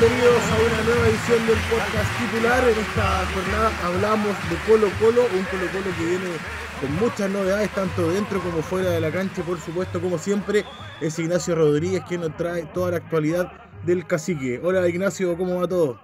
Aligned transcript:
Bienvenidos 0.00 0.42
a 0.52 0.56
una 0.56 0.82
nueva 0.84 1.08
edición 1.08 1.46
del 1.46 1.58
podcast 1.68 2.10
titular. 2.18 2.62
En 2.64 2.78
esta 2.78 3.24
jornada 3.32 3.70
hablamos 3.84 4.32
de 4.48 4.56
Colo 4.66 4.88
Colo, 4.98 5.22
un 5.24 5.44
Colo 5.44 5.66
Colo 5.72 5.96
que 5.96 6.04
viene 6.04 6.36
con 6.80 6.94
muchas 6.96 7.30
novedades, 7.30 7.68
tanto 7.74 8.08
dentro 8.08 8.40
como 8.40 8.62
fuera 8.62 8.90
de 8.90 9.00
la 9.00 9.10
cancha, 9.10 9.42
por 9.42 9.58
supuesto, 9.58 10.00
como 10.00 10.16
siempre, 10.16 10.64
es 11.00 11.18
Ignacio 11.18 11.54
Rodríguez 11.54 12.02
quien 12.08 12.22
nos 12.22 12.36
trae 12.36 12.64
toda 12.72 12.92
la 12.92 12.96
actualidad 12.98 13.52
del 13.84 14.06
cacique. 14.06 14.60
Hola 14.62 14.88
Ignacio, 14.88 15.36
¿cómo 15.36 15.60
va 15.60 15.68
todo? 15.68 16.00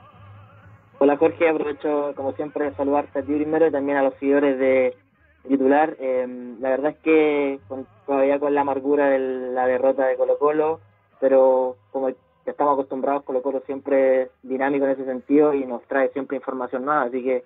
Hola 0.99 1.17
Jorge, 1.17 1.49
aprovecho 1.49 2.13
como 2.17 2.33
siempre 2.33 2.67
de 2.67 2.75
saludarte 2.75 3.19
a 3.19 3.23
ti 3.23 3.35
primero 3.35 3.67
y 3.67 3.73
también 3.73 3.99
a 3.99 4.03
los 4.03 4.15
seguidores 4.15 4.59
de 4.59 4.95
titular. 5.49 5.97
Em, 6.01 6.61
la 6.61 6.71
verdad 6.71 6.91
es 6.93 6.99
que 6.99 7.61
todavía 8.17 8.41
con 8.41 8.55
la 8.55 8.63
amargura 8.63 9.11
de 9.11 9.19
la 9.53 9.67
derrota 9.67 10.07
de 10.07 10.17
Colo 10.17 10.39
Colo, 10.39 10.81
pero 11.21 11.77
como 11.93 12.09
estamos 12.47 12.73
acostumbrados, 12.73 13.25
Colo 13.25 13.43
Colo 13.43 13.63
siempre 13.67 14.31
dinámico 14.43 14.87
en 14.87 14.93
ese 14.93 15.05
sentido 15.05 15.53
y 15.53 15.67
nos 15.67 15.83
trae 15.87 16.09
siempre 16.13 16.39
información 16.39 16.87
nueva, 16.87 17.03
así 17.03 17.23
que 17.23 17.45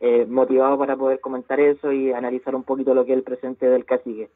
eh, 0.00 0.24
motivado 0.26 0.78
para 0.78 0.96
poder 0.96 1.18
comentar 1.18 1.58
eso 1.58 1.90
y 1.90 2.12
analizar 2.12 2.54
un 2.54 2.62
poquito 2.62 2.94
lo 2.94 3.04
que 3.04 3.12
es 3.12 3.18
el 3.18 3.24
presente 3.24 3.66
del 3.66 3.84
cacique. 3.84 4.30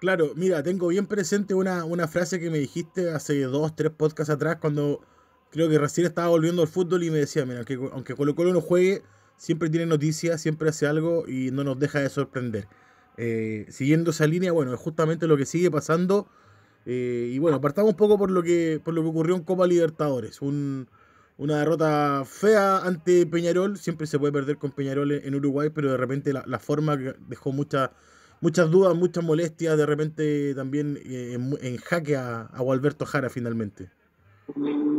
Claro, 0.00 0.30
mira, 0.34 0.60
tengo 0.64 0.88
bien 0.88 1.06
presente 1.06 1.54
una, 1.54 1.84
una 1.84 2.08
frase 2.08 2.40
que 2.40 2.50
me 2.50 2.58
dijiste 2.58 3.12
hace 3.12 3.40
dos, 3.42 3.76
tres 3.76 3.92
podcasts 3.92 4.32
atrás 4.32 4.56
cuando 4.60 5.00
creo 5.50 5.68
que 5.68 5.78
recién 5.78 6.08
estaba 6.08 6.30
volviendo 6.30 6.62
al 6.62 6.68
fútbol 6.68 7.04
y 7.04 7.10
me 7.10 7.18
decía, 7.18 7.46
mira, 7.46 7.64
que 7.64 7.74
aunque 7.92 8.16
Colo 8.16 8.34
Colo 8.34 8.52
no 8.52 8.60
juegue, 8.60 9.02
siempre 9.36 9.70
tiene 9.70 9.86
noticias, 9.86 10.40
siempre 10.40 10.70
hace 10.70 10.88
algo 10.88 11.28
y 11.28 11.52
no 11.52 11.62
nos 11.62 11.78
deja 11.78 12.00
de 12.00 12.08
sorprender. 12.08 12.66
Eh, 13.16 13.66
siguiendo 13.68 14.10
esa 14.10 14.26
línea, 14.26 14.52
bueno, 14.52 14.72
es 14.72 14.80
justamente 14.80 15.26
lo 15.26 15.36
que 15.36 15.46
sigue 15.46 15.70
pasando. 15.70 16.26
Eh, 16.86 17.30
y 17.32 17.38
bueno, 17.38 17.60
partamos 17.60 17.92
un 17.92 17.96
poco 17.96 18.18
por 18.18 18.30
lo 18.30 18.42
que, 18.42 18.80
por 18.84 18.94
lo 18.94 19.02
que 19.02 19.08
ocurrió 19.08 19.36
en 19.36 19.42
Copa 19.42 19.66
Libertadores. 19.66 20.40
una 20.42 21.58
derrota 21.58 22.24
fea 22.24 22.78
ante 22.78 23.26
Peñarol. 23.26 23.76
Siempre 23.76 24.06
se 24.06 24.18
puede 24.18 24.32
perder 24.32 24.56
con 24.56 24.72
Peñarol 24.72 25.12
en, 25.12 25.34
Uruguay, 25.34 25.70
pero 25.74 25.90
de 25.90 25.96
repente 25.96 26.32
la, 26.32 26.58
forma 26.58 26.96
dejó 26.96 27.52
muchas 27.52 27.90
muchas 28.40 28.70
dudas, 28.70 28.94
muchas 28.94 29.24
molestias. 29.24 29.76
De 29.76 29.86
repente 29.86 30.54
también 30.54 30.98
eh, 31.04 31.34
en, 31.34 31.76
jaque 31.78 32.16
a, 32.16 32.42
a 32.42 32.62
Gualberto 32.62 33.06
Jara 33.06 33.30
finalmente. 33.30 33.90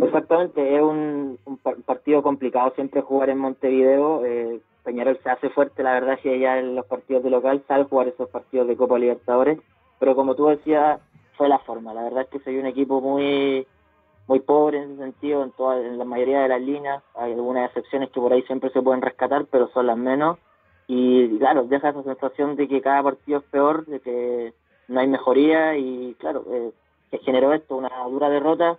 Exactamente, 0.03 0.75
es 0.75 0.81
un, 0.81 1.39
partido 1.85 2.23
complicado 2.23 2.71
siempre 2.75 3.01
jugar 3.01 3.29
en 3.29 3.37
Montevideo. 3.37 4.25
Eh, 4.25 4.61
Peñarol 4.83 5.19
se 5.23 5.29
hace 5.29 5.49
fuerte, 5.49 5.83
la 5.83 5.93
verdad, 5.93 6.19
que 6.19 6.39
ya 6.39 6.59
en 6.59 6.75
los 6.75 6.85
partidos 6.85 7.23
de 7.23 7.29
local 7.29 7.63
sabe 7.67 7.85
jugar 7.85 8.09
esos 8.09 8.29
partidos 8.29 8.67
de 8.67 8.75
Copa 8.75 8.99
Libertadores, 8.99 9.59
pero 9.99 10.15
como 10.15 10.35
tú 10.35 10.47
decías, 10.47 10.99
fue 11.37 11.47
la 11.47 11.59
forma. 11.59 11.93
La 11.93 12.03
verdad 12.03 12.23
es 12.23 12.29
que 12.29 12.39
soy 12.39 12.57
un 12.57 12.65
equipo 12.65 13.01
muy 13.01 13.65
muy 14.27 14.39
pobre 14.39 14.77
en 14.77 14.91
ese 14.91 15.01
sentido, 15.01 15.43
en, 15.43 15.51
toda, 15.51 15.79
en 15.79 15.97
la 15.97 16.05
mayoría 16.05 16.41
de 16.41 16.47
las 16.47 16.61
líneas. 16.61 17.03
Hay 17.15 17.33
algunas 17.33 17.67
excepciones 17.67 18.09
que 18.09 18.21
por 18.21 18.31
ahí 18.31 18.41
siempre 18.43 18.69
se 18.69 18.81
pueden 18.81 19.01
rescatar, 19.01 19.45
pero 19.51 19.69
son 19.73 19.87
las 19.87 19.97
menos. 19.97 20.37
Y 20.87 21.37
claro, 21.39 21.63
deja 21.63 21.89
esa 21.89 22.03
sensación 22.03 22.55
de 22.55 22.67
que 22.67 22.81
cada 22.81 23.03
partido 23.03 23.39
es 23.39 23.45
peor, 23.45 23.85
de 23.85 23.99
que 23.99 24.53
no 24.87 24.99
hay 24.99 25.07
mejoría 25.07 25.77
y 25.77 26.15
claro, 26.19 26.45
eh, 26.51 26.71
que 27.11 27.17
generó 27.19 27.53
esto, 27.53 27.75
una 27.75 27.89
dura 28.09 28.29
derrota 28.29 28.77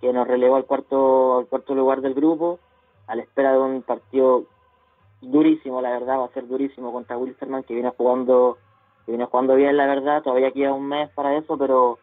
que 0.00 0.12
nos 0.12 0.26
relevó 0.26 0.56
al 0.56 0.66
cuarto, 0.66 1.38
al 1.38 1.46
cuarto 1.46 1.74
lugar 1.74 2.02
del 2.02 2.14
grupo, 2.14 2.58
a 3.06 3.16
la 3.16 3.22
espera 3.22 3.52
de 3.52 3.58
un 3.58 3.82
partido 3.82 4.44
durísimo, 5.20 5.80
la 5.80 5.90
verdad, 5.90 6.18
va 6.20 6.26
a 6.26 6.32
ser 6.32 6.46
durísimo 6.46 6.92
contra 6.92 7.16
Wilstermann, 7.18 7.64
que 7.64 7.74
viene 7.74 7.90
jugando, 7.96 8.58
que 9.04 9.12
viene 9.12 9.26
jugando 9.26 9.54
bien, 9.54 9.76
la 9.76 9.86
verdad, 9.86 10.22
todavía 10.22 10.52
queda 10.52 10.72
un 10.72 10.86
mes 10.88 11.10
para 11.10 11.36
eso, 11.36 11.56
pero 11.58 11.98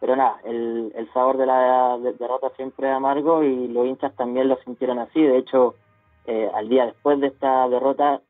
pero 0.00 0.16
nada, 0.16 0.40
el, 0.44 0.92
el 0.96 1.12
sabor 1.12 1.36
de 1.36 1.44
la 1.44 1.98
derrota 1.98 2.50
siempre 2.56 2.88
es 2.88 2.94
amargo 2.94 3.42
y 3.42 3.68
los 3.68 3.86
hinchas 3.86 4.16
también 4.16 4.48
lo 4.48 4.56
sintieron 4.64 4.98
así. 4.98 5.20
De 5.22 5.36
hecho, 5.36 5.74
eh, 6.24 6.50
al 6.54 6.70
día 6.70 6.86
después 6.86 7.20
de 7.20 7.26
esta 7.26 7.68
derrota 7.68 8.22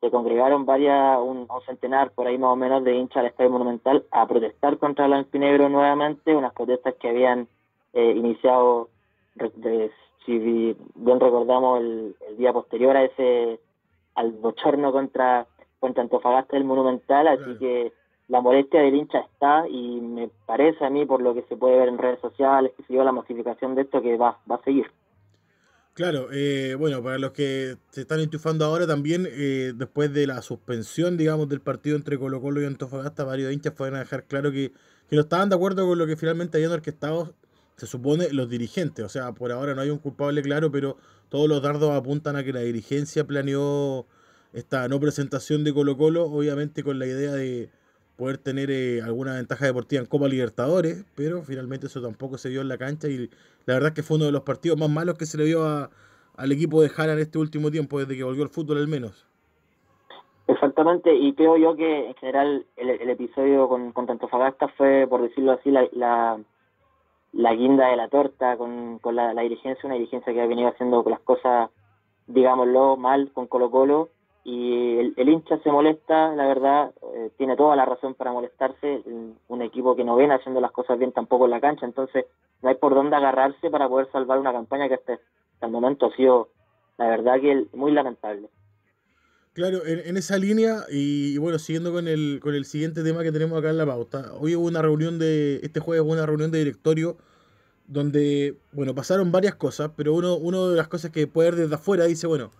se 0.00 0.10
congregaron 0.10 0.64
varias, 0.64 1.18
un, 1.18 1.46
centenar 1.66 2.12
por 2.12 2.26
ahí 2.26 2.38
más 2.38 2.52
o 2.52 2.56
menos 2.56 2.82
de 2.84 2.94
hinchas 2.94 3.18
al 3.18 3.26
Estadio 3.26 3.50
Monumental 3.50 4.06
a 4.10 4.26
protestar 4.26 4.78
contra 4.78 5.04
el 5.04 5.12
Alpinegro 5.12 5.68
nuevamente, 5.68 6.34
unas 6.34 6.54
protestas 6.54 6.94
que 6.94 7.10
habían 7.10 7.48
eh, 7.92 8.14
iniciado, 8.16 8.88
si 10.24 10.38
bien 10.38 11.20
recordamos, 11.20 11.80
el, 11.80 12.16
día 12.38 12.54
posterior 12.54 12.96
a 12.96 13.04
ese, 13.04 13.60
al 14.14 14.32
bochorno 14.32 14.92
contra, 14.92 15.46
contra 15.78 16.02
Antofagasta 16.02 16.56
del 16.56 16.64
Monumental, 16.64 17.28
así 17.28 17.58
que 17.58 17.92
la 18.28 18.40
molestia 18.40 18.80
del 18.80 18.94
hincha 18.94 19.18
está 19.20 19.68
y 19.68 20.00
me 20.00 20.30
parece 20.46 20.84
a 20.84 20.90
mí, 20.90 21.04
por 21.04 21.20
lo 21.20 21.34
que 21.34 21.42
se 21.42 21.56
puede 21.56 21.78
ver 21.78 21.88
en 21.88 21.98
redes 21.98 22.20
sociales, 22.20 22.72
que 22.76 22.84
se 22.84 22.94
la 22.94 23.12
masificación 23.12 23.74
de 23.74 23.82
esto, 23.82 24.00
que 24.00 24.16
va, 24.16 24.38
va 24.50 24.56
a 24.56 24.62
seguir. 24.62 24.86
Claro, 25.94 26.28
eh, 26.32 26.76
bueno, 26.78 27.02
para 27.02 27.18
los 27.18 27.32
que 27.32 27.76
se 27.90 28.02
están 28.02 28.20
enchufando 28.20 28.64
ahora 28.64 28.86
también, 28.86 29.26
eh, 29.28 29.72
después 29.74 30.14
de 30.14 30.26
la 30.26 30.40
suspensión, 30.42 31.16
digamos, 31.16 31.48
del 31.48 31.60
partido 31.60 31.96
entre 31.96 32.18
Colo 32.18 32.40
Colo 32.40 32.62
y 32.62 32.66
Antofagasta, 32.66 33.24
varios 33.24 33.52
hinchas 33.52 33.74
fueron 33.74 33.96
a 33.96 34.00
dejar 34.00 34.24
claro 34.24 34.52
que, 34.52 34.72
que 35.08 35.16
no 35.16 35.22
estaban 35.22 35.48
de 35.48 35.56
acuerdo 35.56 35.86
con 35.86 35.98
lo 35.98 36.06
que 36.06 36.16
finalmente 36.16 36.56
habían 36.56 36.72
orquestado 36.72 37.34
se 37.80 37.86
supone 37.86 38.30
los 38.30 38.50
dirigentes. 38.50 39.02
O 39.02 39.08
sea, 39.08 39.32
por 39.32 39.52
ahora 39.52 39.74
no 39.74 39.80
hay 39.80 39.88
un 39.88 39.96
culpable 39.96 40.42
claro, 40.42 40.70
pero 40.70 40.98
todos 41.30 41.48
los 41.48 41.62
dardos 41.62 41.90
apuntan 41.92 42.36
a 42.36 42.44
que 42.44 42.52
la 42.52 42.60
dirigencia 42.60 43.26
planeó 43.26 44.04
esta 44.52 44.86
no 44.86 45.00
presentación 45.00 45.64
de 45.64 45.72
Colo 45.72 45.96
Colo, 45.96 46.24
obviamente 46.24 46.84
con 46.84 46.98
la 46.98 47.06
idea 47.06 47.32
de 47.32 47.70
poder 48.18 48.36
tener 48.36 48.70
eh, 48.70 49.00
alguna 49.00 49.36
ventaja 49.36 49.64
deportiva 49.64 50.02
en 50.02 50.08
Copa 50.08 50.28
Libertadores, 50.28 51.06
pero 51.16 51.42
finalmente 51.42 51.86
eso 51.86 52.02
tampoco 52.02 52.36
se 52.36 52.50
dio 52.50 52.60
en 52.60 52.68
la 52.68 52.76
cancha 52.76 53.08
y 53.08 53.30
la 53.64 53.72
verdad 53.74 53.88
es 53.88 53.94
que 53.94 54.02
fue 54.02 54.18
uno 54.18 54.26
de 54.26 54.32
los 54.32 54.42
partidos 54.42 54.78
más 54.78 54.90
malos 54.90 55.16
que 55.16 55.24
se 55.24 55.38
le 55.38 55.44
dio 55.46 55.64
al 55.64 56.52
equipo 56.52 56.82
de 56.82 56.90
Jara 56.90 57.14
en 57.14 57.20
este 57.20 57.38
último 57.38 57.70
tiempo, 57.70 57.98
desde 57.98 58.14
que 58.14 58.24
volvió 58.24 58.42
el 58.42 58.50
fútbol 58.50 58.76
al 58.76 58.88
menos. 58.88 59.26
Exactamente, 60.48 61.14
y 61.14 61.32
creo 61.32 61.56
yo 61.56 61.74
que 61.76 62.08
en 62.08 62.14
general 62.16 62.66
el, 62.76 63.08
episodio 63.08 63.68
con, 63.68 63.92
con 63.92 64.06
fue, 64.76 65.06
por 65.08 65.22
decirlo 65.22 65.52
así, 65.52 65.70
la 65.70 65.88
la 65.92 66.38
guinda 67.32 67.88
de 67.88 67.96
la 67.96 68.08
torta 68.08 68.56
con, 68.56 68.98
con 68.98 69.16
la, 69.16 69.32
dirigencia, 69.34 69.86
una 69.86 69.94
dirigencia 69.94 70.32
que 70.32 70.40
ha 70.40 70.46
venido 70.46 70.68
haciendo 70.68 71.02
las 71.06 71.20
cosas, 71.20 71.70
digámoslo, 72.26 72.96
mal 72.96 73.30
con 73.32 73.46
Colo 73.46 73.70
Colo, 73.70 74.08
y 74.42 74.98
el, 74.98 75.28
hincha 75.28 75.58
se 75.58 75.70
molesta, 75.70 76.34
la 76.34 76.46
verdad, 76.46 76.92
eh, 77.14 77.30
tiene 77.36 77.56
toda 77.56 77.76
la 77.76 77.84
razón 77.84 78.14
para 78.14 78.32
molestarse, 78.32 79.02
un 79.48 79.62
equipo 79.62 79.94
que 79.94 80.04
no 80.04 80.16
viene 80.16 80.34
haciendo 80.34 80.60
las 80.60 80.72
cosas 80.72 80.98
bien 80.98 81.12
tampoco 81.12 81.44
en 81.44 81.50
la 81.50 81.60
cancha, 81.60 81.84
entonces 81.84 82.26
no 82.62 82.70
hay 82.70 82.76
por 82.76 82.94
dónde 82.94 83.16
agarrarse 83.16 83.70
para 83.70 83.88
poder 83.88 84.10
salvar 84.10 84.38
una 84.38 84.52
campaña 84.52 84.88
que 84.88 84.94
hasta 84.94 85.18
el 85.60 85.70
momento 85.70 86.06
ha 86.06 86.16
sido, 86.16 86.48
la 86.96 87.08
verdad, 87.08 87.40
que 87.40 87.66
muy 87.74 87.92
lamentable. 87.92 88.48
Claro, 89.52 89.84
en, 89.84 90.16
esa 90.16 90.38
línea, 90.38 90.84
y, 90.90 91.36
bueno, 91.38 91.58
siguiendo 91.58 91.92
con 91.92 92.06
el, 92.06 92.38
con 92.40 92.54
el 92.54 92.64
siguiente 92.64 93.02
tema 93.02 93.24
que 93.24 93.32
tenemos 93.32 93.58
acá 93.58 93.70
en 93.70 93.78
la 93.78 93.86
pauta, 93.86 94.32
hoy 94.34 94.54
hubo 94.54 94.66
una 94.66 94.80
reunión 94.80 95.18
de, 95.18 95.58
este 95.64 95.80
jueves 95.80 96.04
hubo 96.04 96.12
una 96.12 96.24
reunión 96.24 96.52
de 96.52 96.58
directorio 96.58 97.18
donde, 97.88 98.56
bueno, 98.70 98.94
pasaron 98.94 99.32
varias 99.32 99.56
cosas, 99.56 99.90
pero 99.96 100.14
uno, 100.14 100.36
uno 100.36 100.70
de 100.70 100.76
las 100.76 100.86
cosas 100.86 101.10
que 101.10 101.26
puede 101.26 101.50
ver 101.50 101.60
desde 101.62 101.74
afuera 101.74 102.04
dice, 102.04 102.28
bueno, 102.28 102.52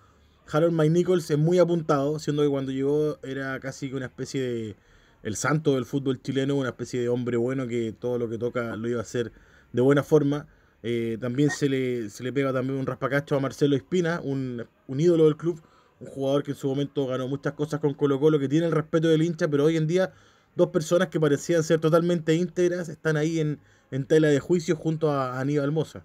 Harold 0.50 0.74
Mike 0.74 0.90
Nichols 0.90 1.30
es 1.30 1.38
muy 1.38 1.60
apuntado, 1.60 2.18
siendo 2.18 2.42
que 2.42 2.48
cuando 2.48 2.72
llegó 2.72 3.18
era 3.22 3.60
casi 3.60 3.92
una 3.92 4.06
especie 4.06 4.42
de 4.42 4.76
el 5.22 5.36
santo 5.36 5.74
del 5.76 5.84
fútbol 5.84 6.20
chileno, 6.20 6.56
una 6.56 6.70
especie 6.70 7.00
de 7.00 7.08
hombre 7.08 7.36
bueno 7.36 7.68
que 7.68 7.92
todo 7.92 8.18
lo 8.18 8.28
que 8.28 8.38
toca 8.38 8.74
lo 8.74 8.88
iba 8.88 8.98
a 8.98 9.02
hacer 9.02 9.32
de 9.72 9.82
buena 9.82 10.02
forma. 10.02 10.48
Eh, 10.82 11.18
también 11.20 11.50
se 11.50 11.68
le, 11.68 12.10
se 12.10 12.24
le 12.24 12.32
pega 12.32 12.52
también 12.52 12.78
un 12.80 12.86
raspacacho 12.86 13.36
a 13.36 13.40
Marcelo 13.40 13.76
Espina, 13.76 14.20
un, 14.24 14.66
un 14.88 15.00
ídolo 15.00 15.26
del 15.26 15.36
club, 15.36 15.60
un 16.00 16.06
jugador 16.06 16.42
que 16.42 16.52
en 16.52 16.56
su 16.56 16.68
momento 16.68 17.06
ganó 17.06 17.28
muchas 17.28 17.52
cosas 17.52 17.78
con 17.80 17.94
Colo 17.94 18.18
Colo, 18.18 18.38
que 18.38 18.48
tiene 18.48 18.66
el 18.66 18.72
respeto 18.72 19.08
del 19.08 19.22
hincha, 19.22 19.48
pero 19.48 19.64
hoy 19.64 19.76
en 19.76 19.86
día 19.86 20.12
dos 20.56 20.68
personas 20.68 21.08
que 21.08 21.20
parecían 21.20 21.62
ser 21.62 21.80
totalmente 21.80 22.34
íntegras 22.34 22.88
están 22.88 23.16
ahí 23.16 23.38
en, 23.38 23.58
tela 24.06 24.28
de 24.28 24.40
juicio 24.40 24.76
junto 24.76 25.10
a 25.10 25.38
Aníbal 25.40 25.72
Moza. 25.72 26.04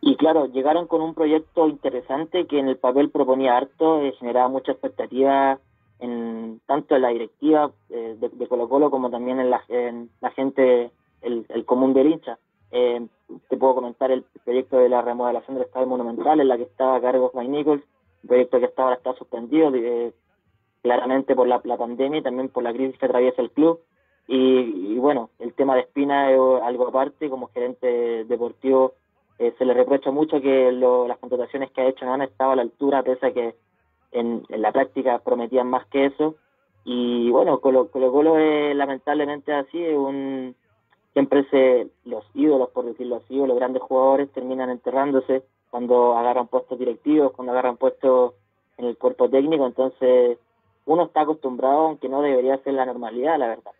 Y 0.00 0.16
claro, 0.16 0.46
llegaron 0.46 0.86
con 0.86 1.00
un 1.00 1.14
proyecto 1.14 1.68
interesante 1.68 2.46
que 2.46 2.58
en 2.58 2.68
el 2.68 2.76
papel 2.76 3.10
proponía 3.10 3.56
harto, 3.56 4.02
eh, 4.02 4.12
generaba 4.18 4.48
mucha 4.48 4.72
expectativa 4.72 5.58
en 5.98 6.60
tanto 6.66 6.94
en 6.94 7.02
la 7.02 7.08
directiva 7.08 7.72
eh, 7.88 8.16
de, 8.20 8.46
Colo 8.46 8.68
Colo 8.68 8.90
como 8.90 9.10
también 9.10 9.40
en 9.40 9.50
la, 9.50 9.60
gente, 10.34 10.90
el, 11.22 11.46
el, 11.48 11.64
común 11.64 11.94
del 11.94 12.08
hincha. 12.08 12.38
Eh, 12.72 13.06
te 13.48 13.56
puedo 13.56 13.76
comentar 13.76 14.10
el 14.10 14.24
proyecto 14.44 14.76
de 14.76 14.88
la 14.88 15.02
remodelación 15.02 15.56
del 15.56 15.66
Estadio 15.66 15.86
Monumental, 15.86 16.40
en 16.40 16.48
la 16.48 16.56
que 16.56 16.64
estaba 16.64 16.96
a 16.96 17.00
cargo 17.00 17.32
Mike 17.34 17.50
Nichols, 17.50 17.82
proyecto 18.26 18.58
que 18.58 18.66
hasta 18.66 18.82
ahora 18.82 18.96
está 18.96 19.14
suspendido, 19.14 19.74
eh, 19.74 20.12
claramente 20.82 21.34
por 21.34 21.48
la, 21.48 21.60
pandemia 21.60 22.20
y 22.20 22.22
también 22.22 22.48
por 22.48 22.62
la 22.62 22.72
crisis 22.72 22.98
que 22.98 23.06
atraviesa 23.06 23.42
el 23.42 23.50
club. 23.50 23.80
Y, 24.28 24.96
bueno, 24.98 25.30
el 25.38 25.52
tema 25.54 25.74
de 25.74 25.82
Espina 25.82 26.32
es 26.32 26.38
algo 26.62 26.88
aparte, 26.88 27.30
como 27.30 27.48
gerente 27.48 28.24
deportivo 28.24 28.94
eh, 29.38 29.54
se 29.58 29.64
le 29.64 29.74
reprocha 29.74 30.10
mucho 30.10 30.40
que 30.40 30.72
las 30.72 31.18
contrataciones 31.18 31.70
que 31.70 31.82
ha 31.82 31.88
hecho 31.88 32.06
no 32.06 32.14
han 32.14 32.22
estado 32.22 32.52
a 32.52 32.56
la 32.56 32.62
altura, 32.62 33.02
pese 33.02 33.26
a 33.26 33.32
que 33.32 33.54
en, 34.12 34.44
la 34.48 34.72
práctica 34.72 35.18
prometían 35.18 35.68
más 35.68 35.86
que 35.86 36.06
eso. 36.06 36.36
Y 36.84 37.30
bueno, 37.30 37.60
Colo 37.60 37.90
Colo, 37.90 38.12
Colo 38.12 38.38
es 38.38 38.74
lamentablemente 38.74 39.52
así, 39.52 39.82
es 39.82 39.96
un, 39.96 40.54
siempre 41.12 41.44
se, 41.50 41.88
los 42.04 42.24
ídolos, 42.34 42.70
por 42.70 42.84
decirlo 42.84 43.16
así, 43.16 43.38
o 43.38 43.46
los 43.46 43.56
grandes 43.56 43.82
jugadores 43.82 44.30
terminan 44.32 44.70
enterrándose 44.70 45.42
cuando 45.70 46.16
agarran 46.16 46.48
puestos 46.48 46.78
directivos, 46.78 47.32
cuando 47.32 47.52
agarran 47.52 47.76
puestos 47.76 48.34
en 48.78 48.86
el 48.86 48.96
cuerpo 48.96 49.28
técnico, 49.28 49.66
entonces 49.66 50.38
uno 50.84 51.06
está 51.06 51.22
acostumbrado, 51.22 51.88
aunque 51.88 52.08
no 52.08 52.22
debería 52.22 52.62
ser 52.62 52.74
la 52.74 52.86
normalidad, 52.86 53.38
la 53.38 53.48
verdad. 53.48 53.72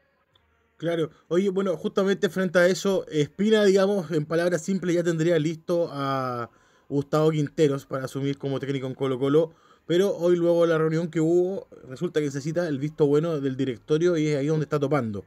Claro, 0.76 1.08
oye, 1.28 1.48
bueno, 1.48 1.76
justamente 1.76 2.28
frente 2.28 2.58
a 2.58 2.66
eso, 2.66 3.06
Espina, 3.08 3.64
digamos, 3.64 4.10
en 4.10 4.26
palabras 4.26 4.62
simples, 4.62 4.94
ya 4.94 5.02
tendría 5.02 5.38
listo 5.38 5.88
a 5.90 6.50
Gustavo 6.88 7.30
Quinteros 7.30 7.86
para 7.86 8.04
asumir 8.04 8.36
como 8.36 8.60
técnico 8.60 8.86
en 8.86 8.94
Colo 8.94 9.18
Colo, 9.18 9.52
pero 9.86 10.14
hoy 10.16 10.36
luego 10.36 10.62
de 10.62 10.68
la 10.68 10.78
reunión 10.78 11.08
que 11.10 11.20
hubo, 11.20 11.66
resulta 11.88 12.20
que 12.20 12.26
necesita 12.26 12.68
el 12.68 12.78
visto 12.78 13.06
bueno 13.06 13.40
del 13.40 13.56
directorio 13.56 14.16
y 14.16 14.28
es 14.28 14.36
ahí 14.36 14.48
donde 14.48 14.64
está 14.64 14.78
topando. 14.78 15.24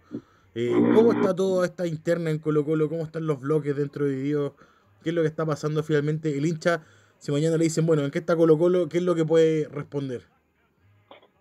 Eh, 0.54 0.72
¿Cómo 0.94 1.14
está 1.14 1.36
toda 1.36 1.66
esta 1.66 1.88
interna 1.88 2.30
en 2.30 2.40
Colo 2.40 2.66
Colo? 2.66 2.90
¿Cómo 2.90 3.04
están 3.04 3.26
los 3.26 3.40
bloques 3.40 3.76
dentro 3.76 4.06
de 4.06 4.18
Dios? 4.18 4.52
¿Qué 5.04 5.10
es 5.10 5.16
lo 5.16 5.22
que 5.22 5.28
está 5.28 5.46
pasando 5.46 5.84
finalmente? 5.84 6.38
El 6.38 6.46
hincha, 6.46 6.82
si 7.18 7.32
mañana 7.32 7.58
le 7.58 7.66
dicen, 7.66 7.86
bueno, 7.86 8.04
¿en 8.04 8.12
qué 8.12 8.20
está 8.20 8.36
Colo 8.36 8.58
Colo? 8.58 8.90
¿Qué 8.90 8.98
es 8.98 9.04
lo 9.04 9.16
que 9.16 9.26
puede 9.26 9.68
responder? 9.70 10.22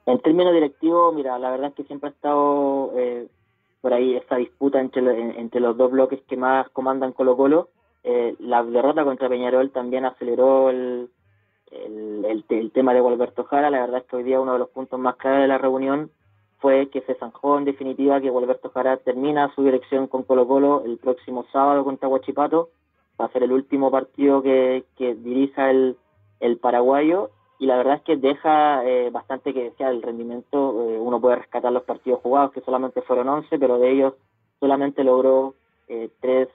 En 0.06 0.18
términos 0.20 0.54
directivos, 0.54 1.14
mira, 1.14 1.38
la 1.38 1.50
verdad 1.50 1.68
es 1.68 1.74
que 1.74 1.84
siempre 1.84 2.08
ha 2.08 2.12
estado 2.12 2.92
eh, 2.96 3.28
por 3.80 3.92
ahí 3.92 4.16
esta 4.16 4.36
disputa 4.36 4.80
entre, 4.80 5.00
entre 5.38 5.60
los 5.60 5.76
dos 5.76 5.90
bloques 5.90 6.20
que 6.26 6.36
más 6.36 6.68
comandan 6.70 7.12
Colo 7.12 7.36
Colo. 7.36 7.68
Eh, 8.04 8.34
la 8.38 8.64
derrota 8.64 9.04
contra 9.04 9.28
Peñarol 9.28 9.70
también 9.70 10.04
aceleró 10.04 10.70
el, 10.70 11.10
el, 11.70 12.70
tema 12.72 12.94
de 12.94 13.00
Gualberto 13.00 13.44
Jara. 13.44 13.70
La 13.70 13.80
verdad 13.80 14.00
es 14.00 14.06
que 14.06 14.16
hoy 14.16 14.22
día 14.22 14.40
uno 14.40 14.54
de 14.54 14.58
los 14.60 14.70
puntos 14.70 14.98
más 14.98 15.16
claves 15.16 15.42
de 15.42 15.48
la 15.48 15.58
reunión 15.58 16.10
fue 16.60 16.88
que 16.88 17.02
se 17.02 17.14
zanjó 17.14 17.58
en 17.58 17.64
definitiva 17.64 18.20
que 18.20 18.30
Gualberto 18.30 18.70
Jara 18.70 18.96
termina 18.96 19.54
su 19.54 19.62
dirección 19.62 20.06
con 20.06 20.22
Colo 20.24 20.48
Colo 20.48 20.82
el 20.84 20.98
próximo 20.98 21.46
sábado 21.52 21.84
contra 21.84 22.08
Huachipato. 22.08 22.70
Va 23.20 23.26
a 23.26 23.32
ser 23.32 23.42
el 23.42 23.52
último 23.52 23.90
partido 23.90 24.42
que, 24.42 24.84
dirija 24.98 25.70
el, 25.70 25.96
el 26.40 26.58
paraguayo 26.58 27.30
y 27.58 27.66
la 27.66 27.76
verdad 27.76 27.96
es 27.96 28.02
que 28.02 28.16
deja 28.16 28.84
eh, 28.84 29.10
bastante 29.10 29.52
que 29.52 29.64
decía 29.64 29.90
el 29.90 30.02
rendimiento. 30.02 30.90
Eh, 30.90 30.98
uno 30.98 31.20
puede 31.20 31.36
rescatar 31.36 31.72
los 31.72 31.82
partidos 31.82 32.20
jugados, 32.22 32.52
que 32.52 32.60
solamente 32.60 33.02
fueron 33.02 33.28
11, 33.28 33.58
pero 33.58 33.78
de 33.78 33.90
ellos 33.90 34.14
solamente 34.60 35.02
logró 35.02 35.54
eh, 35.88 36.10
tres 36.20 36.48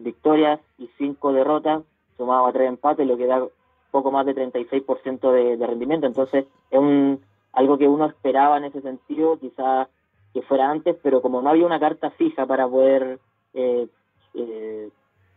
victorias 0.00 0.60
y 0.78 0.88
cinco 0.98 1.32
derrotas, 1.32 1.82
sumado 2.16 2.46
a 2.46 2.52
tres 2.52 2.68
empates, 2.68 3.06
lo 3.06 3.16
que 3.16 3.26
da 3.26 3.44
poco 3.90 4.10
más 4.10 4.26
de 4.26 4.34
36% 4.34 5.32
de, 5.32 5.56
de 5.56 5.66
rendimiento. 5.66 6.06
Entonces, 6.06 6.46
es 6.70 6.78
un 6.78 7.20
algo 7.52 7.78
que 7.78 7.88
uno 7.88 8.04
esperaba 8.04 8.58
en 8.58 8.64
ese 8.64 8.82
sentido, 8.82 9.38
quizás 9.38 9.88
que 10.34 10.42
fuera 10.42 10.70
antes, 10.70 10.96
pero 11.02 11.22
como 11.22 11.40
no 11.40 11.48
había 11.48 11.66
una 11.66 11.80
carta 11.80 12.10
fija 12.10 12.46
para 12.46 12.68
poder 12.68 13.18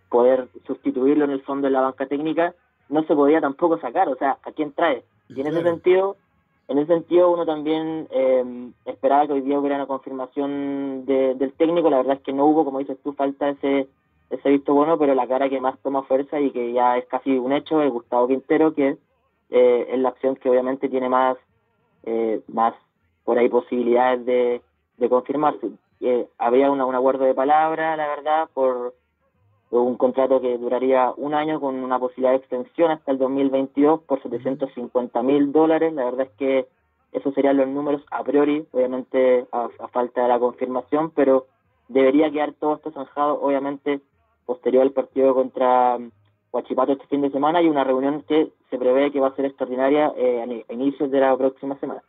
poder 0.09 0.47
sustituirlo 0.65 1.25
en 1.25 1.31
el 1.31 1.41
fondo 1.41 1.67
en 1.67 1.73
la 1.73 1.81
banca 1.81 2.07
técnica, 2.07 2.53
no 2.89 3.03
se 3.03 3.15
podía 3.15 3.39
tampoco 3.39 3.79
sacar, 3.79 4.09
o 4.09 4.15
sea, 4.15 4.37
¿a 4.43 4.51
quién 4.51 4.73
trae? 4.73 5.03
Y 5.29 5.41
en 5.41 5.47
ese 5.47 5.61
sentido, 5.61 6.17
en 6.67 6.79
ese 6.79 6.93
sentido 6.93 7.31
uno 7.31 7.45
también 7.45 8.07
eh, 8.09 8.71
esperaba 8.85 9.27
que 9.27 9.33
hoy 9.33 9.41
día 9.41 9.59
hubiera 9.59 9.75
una 9.75 9.85
confirmación 9.85 11.05
del 11.05 11.53
técnico, 11.53 11.89
la 11.89 11.97
verdad 11.97 12.17
es 12.17 12.21
que 12.23 12.33
no 12.33 12.45
hubo, 12.45 12.65
como 12.65 12.79
dices 12.79 12.97
tú, 13.03 13.13
falta 13.13 13.49
ese 13.49 13.87
ese 14.29 14.49
visto 14.49 14.73
bueno, 14.73 14.97
pero 14.97 15.15
la 15.15 15.27
cara 15.27 15.49
que 15.49 15.59
más 15.59 15.79
toma 15.79 16.03
fuerza 16.03 16.39
y 16.39 16.51
que 16.51 16.71
ya 16.71 16.97
es 16.97 17.05
casi 17.07 17.37
un 17.37 17.51
hecho 17.51 17.81
es 17.81 17.91
Gustavo 17.91 18.27
Quintero, 18.27 18.73
que 18.73 18.97
eh, 19.49 19.87
es 19.89 19.99
la 19.99 20.09
acción 20.09 20.35
que 20.35 20.49
obviamente 20.49 20.87
tiene 20.87 21.09
más, 21.09 21.37
eh, 22.03 22.41
más 22.47 22.75
por 23.23 23.37
ahí 23.37 23.49
posibilidades 23.49 24.25
de, 24.25 24.61
de 24.97 25.09
confirmarse. 25.09 25.69
había 26.37 26.69
una, 26.69 26.85
un 26.85 26.95
acuerdo 26.95 27.25
de 27.25 27.33
palabra, 27.33 27.95
la 27.95 28.07
verdad, 28.07 28.49
por 28.53 28.93
un 29.71 29.97
contrato 29.97 30.41
que 30.41 30.57
duraría 30.57 31.11
un 31.15 31.33
año 31.33 31.59
con 31.59 31.75
una 31.75 31.99
posibilidad 31.99 32.31
de 32.31 32.37
extensión 32.37 32.91
hasta 32.91 33.11
el 33.11 33.19
2022 33.19 34.01
por 34.01 34.21
750 34.21 35.21
mil 35.21 35.51
dólares. 35.51 35.93
La 35.93 36.05
verdad 36.05 36.27
es 36.27 36.37
que 36.37 36.67
esos 37.11 37.33
serían 37.33 37.57
los 37.57 37.67
números 37.67 38.01
a 38.11 38.23
priori, 38.23 38.65
obviamente 38.71 39.45
a, 39.51 39.69
falta 39.91 40.23
de 40.23 40.27
la 40.27 40.39
confirmación, 40.39 41.11
pero 41.11 41.47
debería 41.87 42.31
quedar 42.31 42.53
todo 42.53 42.75
esto 42.75 42.91
zanjado, 42.91 43.39
obviamente, 43.41 44.01
posterior 44.45 44.83
al 44.83 44.91
partido 44.91 45.33
contra 45.33 45.97
Huachipato 46.51 46.93
este 46.93 47.07
fin 47.07 47.21
de 47.21 47.31
semana 47.31 47.61
y 47.61 47.67
una 47.67 47.83
reunión 47.83 48.23
que 48.27 48.51
se 48.69 48.77
prevé 48.77 49.11
que 49.11 49.19
va 49.19 49.27
a 49.27 49.35
ser 49.35 49.45
extraordinaria 49.45 50.11
eh, 50.17 50.65
a 50.69 50.73
inicios 50.73 51.11
de 51.11 51.19
la 51.19 51.37
próxima 51.37 51.79
semana. 51.79 52.01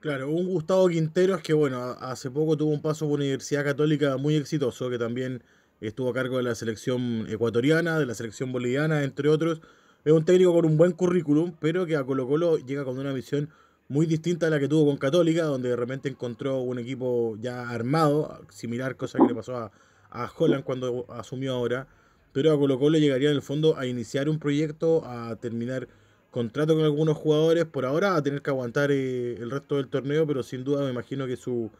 Claro, 0.00 0.28
un 0.28 0.46
Gustavo 0.46 0.88
Quinteros 0.88 1.42
que, 1.42 1.54
bueno, 1.54 1.78
hace 2.00 2.30
poco 2.30 2.56
tuvo 2.56 2.70
un 2.70 2.80
paso 2.80 3.08
por 3.08 3.18
Universidad 3.18 3.64
Católica 3.64 4.16
muy 4.16 4.36
exitoso, 4.36 4.88
que 4.88 4.98
también 4.98 5.42
estuvo 5.80 6.10
a 6.10 6.14
cargo 6.14 6.38
de 6.38 6.42
la 6.42 6.54
selección 6.54 7.26
ecuatoriana, 7.28 7.98
de 7.98 8.06
la 8.06 8.14
selección 8.14 8.52
boliviana, 8.52 9.04
entre 9.04 9.28
otros. 9.28 9.60
Es 10.04 10.12
un 10.12 10.24
técnico 10.24 10.52
con 10.52 10.64
un 10.64 10.76
buen 10.76 10.92
currículum, 10.92 11.54
pero 11.60 11.86
que 11.86 11.96
a 11.96 12.04
Colo 12.04 12.26
Colo 12.26 12.58
llega 12.58 12.84
con 12.84 12.98
una 12.98 13.12
visión 13.12 13.48
muy 13.88 14.06
distinta 14.06 14.46
a 14.46 14.50
la 14.50 14.58
que 14.60 14.68
tuvo 14.68 14.86
con 14.86 14.96
Católica, 14.96 15.44
donde 15.44 15.70
de 15.70 15.76
repente 15.76 16.08
encontró 16.08 16.60
un 16.60 16.78
equipo 16.78 17.36
ya 17.40 17.68
armado, 17.70 18.40
similar 18.50 18.96
cosa 18.96 19.18
que 19.18 19.26
le 19.26 19.34
pasó 19.34 19.56
a, 19.56 19.72
a 20.10 20.30
Holland 20.36 20.64
cuando 20.64 21.06
asumió 21.08 21.54
ahora. 21.54 21.86
Pero 22.32 22.52
a 22.52 22.58
Colo 22.58 22.78
Colo 22.78 22.98
llegaría 22.98 23.30
en 23.30 23.36
el 23.36 23.42
fondo 23.42 23.76
a 23.76 23.86
iniciar 23.86 24.28
un 24.28 24.38
proyecto, 24.38 25.04
a 25.04 25.36
terminar 25.36 25.88
contrato 26.30 26.74
con 26.74 26.84
algunos 26.84 27.16
jugadores, 27.16 27.64
por 27.64 27.86
ahora 27.86 28.14
a 28.14 28.22
tener 28.22 28.42
que 28.42 28.50
aguantar 28.50 28.90
eh, 28.92 29.34
el 29.34 29.50
resto 29.50 29.76
del 29.76 29.88
torneo, 29.88 30.26
pero 30.26 30.42
sin 30.42 30.64
duda 30.64 30.84
me 30.84 30.90
imagino 30.90 31.26
que 31.26 31.36
su, 31.36 31.70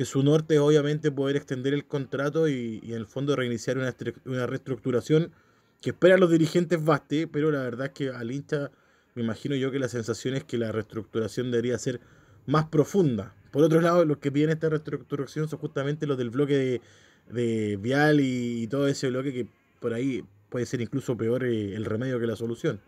que 0.00 0.06
su 0.06 0.22
norte 0.22 0.54
es 0.54 0.60
obviamente 0.60 1.12
poder 1.12 1.36
extender 1.36 1.74
el 1.74 1.84
contrato 1.84 2.48
y, 2.48 2.80
en 2.84 2.94
el 2.94 3.04
fondo 3.04 3.36
reiniciar 3.36 3.76
una, 3.76 3.94
una 4.24 4.46
reestructuración 4.46 5.30
que 5.82 5.90
esperan 5.90 6.20
los 6.20 6.30
dirigentes 6.30 6.82
baste, 6.82 7.26
pero 7.26 7.50
la 7.50 7.60
verdad 7.60 7.88
es 7.88 7.92
que 7.92 8.08
al 8.08 8.30
hincha 8.30 8.70
me 9.14 9.22
imagino 9.22 9.56
yo 9.56 9.70
que 9.70 9.78
la 9.78 9.90
sensación 9.90 10.36
es 10.36 10.44
que 10.44 10.56
la 10.56 10.72
reestructuración 10.72 11.50
debería 11.50 11.76
ser 11.76 12.00
más 12.46 12.64
profunda. 12.68 13.34
Por 13.50 13.62
otro 13.62 13.82
lado, 13.82 14.06
los 14.06 14.16
que 14.16 14.32
piden 14.32 14.48
esta 14.48 14.70
reestructuración 14.70 15.50
son 15.50 15.58
justamente 15.58 16.06
los 16.06 16.16
del 16.16 16.30
bloque 16.30 16.80
de, 17.28 17.76
Vial 17.76 18.20
y, 18.20 18.68
todo 18.68 18.88
ese 18.88 19.10
bloque 19.10 19.34
que 19.34 19.48
por 19.80 19.92
ahí 19.92 20.24
puede 20.48 20.64
ser 20.64 20.80
incluso 20.80 21.14
peor 21.18 21.44
eh, 21.44 21.74
el 21.74 21.84
remedio 21.84 22.18
que 22.18 22.26
la 22.26 22.36
solución. 22.36 22.80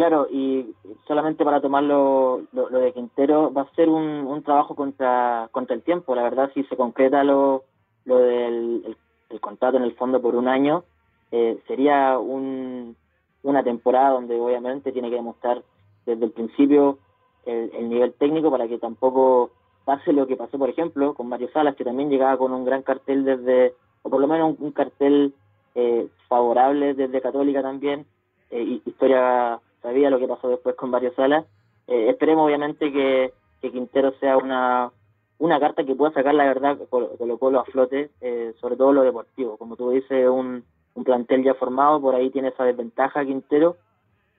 Claro, 0.00 0.28
y 0.30 0.74
solamente 1.06 1.44
para 1.44 1.60
tomar 1.60 1.82
lo, 1.82 2.40
de 2.52 2.92
Quintero, 2.94 3.52
va 3.52 3.62
a 3.62 3.74
ser 3.74 3.90
un, 3.90 4.42
trabajo 4.42 4.74
contra, 4.74 5.50
contra 5.52 5.76
el 5.76 5.82
tiempo. 5.82 6.14
La 6.14 6.22
verdad, 6.22 6.50
si 6.54 6.64
se 6.64 6.76
concreta 6.78 7.22
lo, 7.22 7.64
lo 8.06 8.16
del 8.16 8.96
el, 9.28 9.40
contrato 9.40 9.76
en 9.76 9.82
el 9.82 9.94
fondo 9.96 10.22
por 10.22 10.36
un 10.36 10.48
año, 10.48 10.84
eh, 11.32 11.60
sería 11.66 12.18
un, 12.18 12.96
una 13.42 13.62
temporada 13.62 14.12
donde 14.12 14.40
obviamente 14.40 14.90
tiene 14.90 15.10
que 15.10 15.16
demostrar 15.16 15.62
desde 16.06 16.24
el 16.24 16.30
principio 16.30 16.96
el, 17.44 17.90
nivel 17.90 18.14
técnico 18.14 18.50
para 18.50 18.68
que 18.68 18.78
tampoco 18.78 19.50
pase 19.84 20.14
lo 20.14 20.26
que 20.26 20.36
pasó, 20.36 20.56
por 20.56 20.70
ejemplo, 20.70 21.12
con 21.12 21.28
Mario 21.28 21.50
Salas, 21.52 21.76
que 21.76 21.84
también 21.84 22.08
llegaba 22.08 22.38
con 22.38 22.54
un 22.54 22.64
gran 22.64 22.80
cartel 22.80 23.26
desde, 23.26 23.74
o 24.00 24.08
por 24.08 24.22
lo 24.22 24.28
menos 24.28 24.56
un, 24.60 24.72
cartel 24.72 25.34
eh, 25.74 26.08
favorable 26.26 26.94
desde 26.94 27.20
Católica 27.20 27.60
también, 27.60 28.06
eh, 28.50 28.80
historia 28.86 29.60
sabía 29.82 30.10
lo 30.10 30.18
que 30.18 30.28
pasó 30.28 30.48
después 30.48 30.74
con 30.76 30.90
varios 30.90 31.14
salas. 31.14 31.44
Eh, 31.86 32.08
esperemos 32.10 32.46
obviamente 32.46 32.92
que, 32.92 33.32
Quintero 33.60 34.12
sea 34.20 34.38
una, 34.38 34.90
una 35.38 35.60
carta 35.60 35.84
que 35.84 35.94
pueda 35.94 36.12
sacar 36.12 36.34
la 36.34 36.44
verdad 36.44 36.78
Colo 36.88 37.38
Colo 37.38 37.60
a 37.60 37.64
flote, 37.64 38.10
eh, 38.20 38.54
sobre 38.60 38.76
todo 38.76 38.92
lo 38.92 39.02
deportivo. 39.02 39.56
Como 39.56 39.76
tú 39.76 39.90
dices, 39.90 40.28
un, 40.28 40.64
un 40.94 41.04
plantel 41.04 41.44
ya 41.44 41.54
formado, 41.54 42.00
por 42.00 42.14
ahí 42.14 42.30
tiene 42.30 42.48
esa 42.48 42.64
desventaja 42.64 43.24
Quintero, 43.24 43.76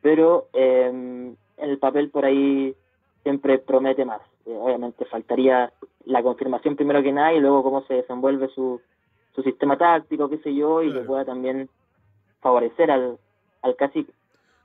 pero 0.02 0.48
eh, 0.54 0.88
en 0.88 1.38
el 1.58 1.78
papel 1.78 2.10
por 2.10 2.26
ahí 2.26 2.76
siempre 3.24 3.60
promete 3.60 4.06
más. 4.06 4.22
obviamente 4.46 5.06
faltaría 5.06 5.72
la 6.06 6.24
confirmación 6.24 6.76
primero 6.76 7.04
que 7.04 7.12
nada 7.12 7.34
y 7.34 7.40
luego 7.40 7.64
cómo 7.64 7.84
se 7.84 7.96
desenvuelve 7.96 8.48
su, 8.50 8.82
su 9.36 9.44
sistema 9.44 9.78
táctico, 9.78 10.30
qué 10.30 10.40
sé 10.40 10.54
yo, 10.56 10.82
y 10.82 10.92
que 10.92 11.02
pueda 11.02 11.26
también 11.26 11.70
favorecer 12.42 12.90
al, 12.90 13.18
al 13.62 13.76
cacique. 13.76 14.12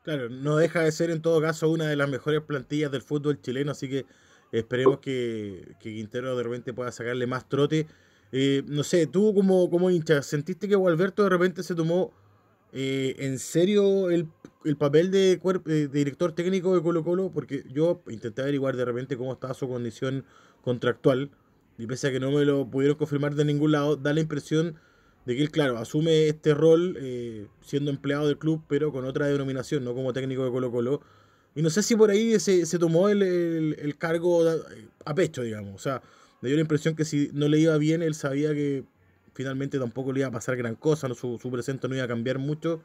Claro, 0.06 0.28
no 0.28 0.56
deja 0.56 0.82
de 0.82 0.92
ser 0.92 1.10
en 1.10 1.20
todo 1.20 1.40
caso 1.40 1.68
una 1.68 1.88
de 1.88 1.96
las 1.96 2.08
mejores 2.08 2.40
plantillas 2.40 2.92
del 2.92 3.02
fútbol 3.02 3.40
chileno, 3.40 3.72
así 3.72 3.88
que 3.88 4.06
esperemos 4.52 5.00
que, 5.00 5.74
Quintero 5.80 6.36
de 6.36 6.44
repente 6.44 6.72
pueda 6.72 6.92
sacarle 6.92 7.26
más 7.26 7.48
trote. 7.48 7.88
Eh, 8.30 8.62
no 8.68 8.84
sé, 8.84 9.08
tú 9.08 9.34
como, 9.34 9.68
como 9.68 9.90
hincha, 9.90 10.22
¿sentiste 10.22 10.68
que 10.68 10.76
Gualberto 10.76 11.24
de 11.24 11.30
repente 11.30 11.64
se 11.64 11.74
tomó 11.74 12.12
eh, 12.72 13.16
en 13.18 13.40
serio 13.40 14.08
el, 14.10 14.28
papel 14.78 15.10
de, 15.10 15.40
de, 15.64 15.88
director 15.88 16.30
técnico 16.30 16.72
de 16.76 16.82
Colo 16.82 17.02
Colo? 17.02 17.32
Porque 17.32 17.64
yo 17.72 18.00
intenté 18.06 18.42
averiguar 18.42 18.76
de 18.76 18.84
repente 18.84 19.16
cómo 19.16 19.32
estaba 19.32 19.54
su 19.54 19.66
condición 19.66 20.24
contractual 20.62 21.32
y 21.78 21.86
pese 21.88 22.06
a 22.06 22.12
que 22.12 22.20
no 22.20 22.30
me 22.30 22.44
lo 22.44 22.70
pudieron 22.70 22.96
confirmar 22.96 23.34
de 23.34 23.44
ningún 23.44 23.72
lado, 23.72 23.96
da 23.96 24.12
la 24.12 24.20
impresión 24.20 24.76
de 25.26 25.36
que 25.36 25.42
él, 25.42 25.50
claro, 25.50 25.76
asume 25.78 26.28
este 26.28 26.54
rol 26.54 26.96
eh, 27.00 27.46
siendo 27.60 27.90
empleado 27.90 28.28
del 28.28 28.38
club, 28.38 28.62
pero 28.68 28.92
con 28.92 29.04
otra 29.04 29.26
denominación, 29.26 29.84
no 29.84 29.94
como 29.94 30.12
técnico 30.12 30.44
de 30.44 30.50
Colo 30.50 30.70
Colo. 30.70 31.00
Y 31.54 31.62
no 31.62 31.70
sé 31.70 31.82
si 31.82 31.96
por 31.96 32.10
ahí 32.10 32.38
se, 32.38 32.64
se 32.64 32.78
tomó 32.78 33.08
el, 33.08 33.22
el, 33.22 33.96
cargo 33.98 34.42
a 35.04 35.14
pecho, 35.14 35.42
digamos. 35.42 35.74
O 35.74 35.78
sea, 35.78 36.02
me 36.40 36.48
dio 36.48 36.56
la 36.56 36.62
impresión 36.62 36.94
que 36.94 37.04
si 37.04 37.30
no 37.32 37.48
le 37.48 37.58
iba 37.58 37.76
bien, 37.78 38.02
él 38.02 38.14
sabía 38.14 38.52
que 38.52 38.84
finalmente 39.32 39.78
tampoco 39.78 40.12
le 40.12 40.20
iba 40.20 40.28
a 40.28 40.32
pasar 40.32 40.56
gran 40.56 40.76
cosa, 40.76 41.08
su, 41.14 41.38
su 41.38 41.50
presente 41.50 41.88
no 41.88 41.94
iba 41.94 42.04
a 42.04 42.08
cambiar 42.08 42.38
mucho. 42.38 42.80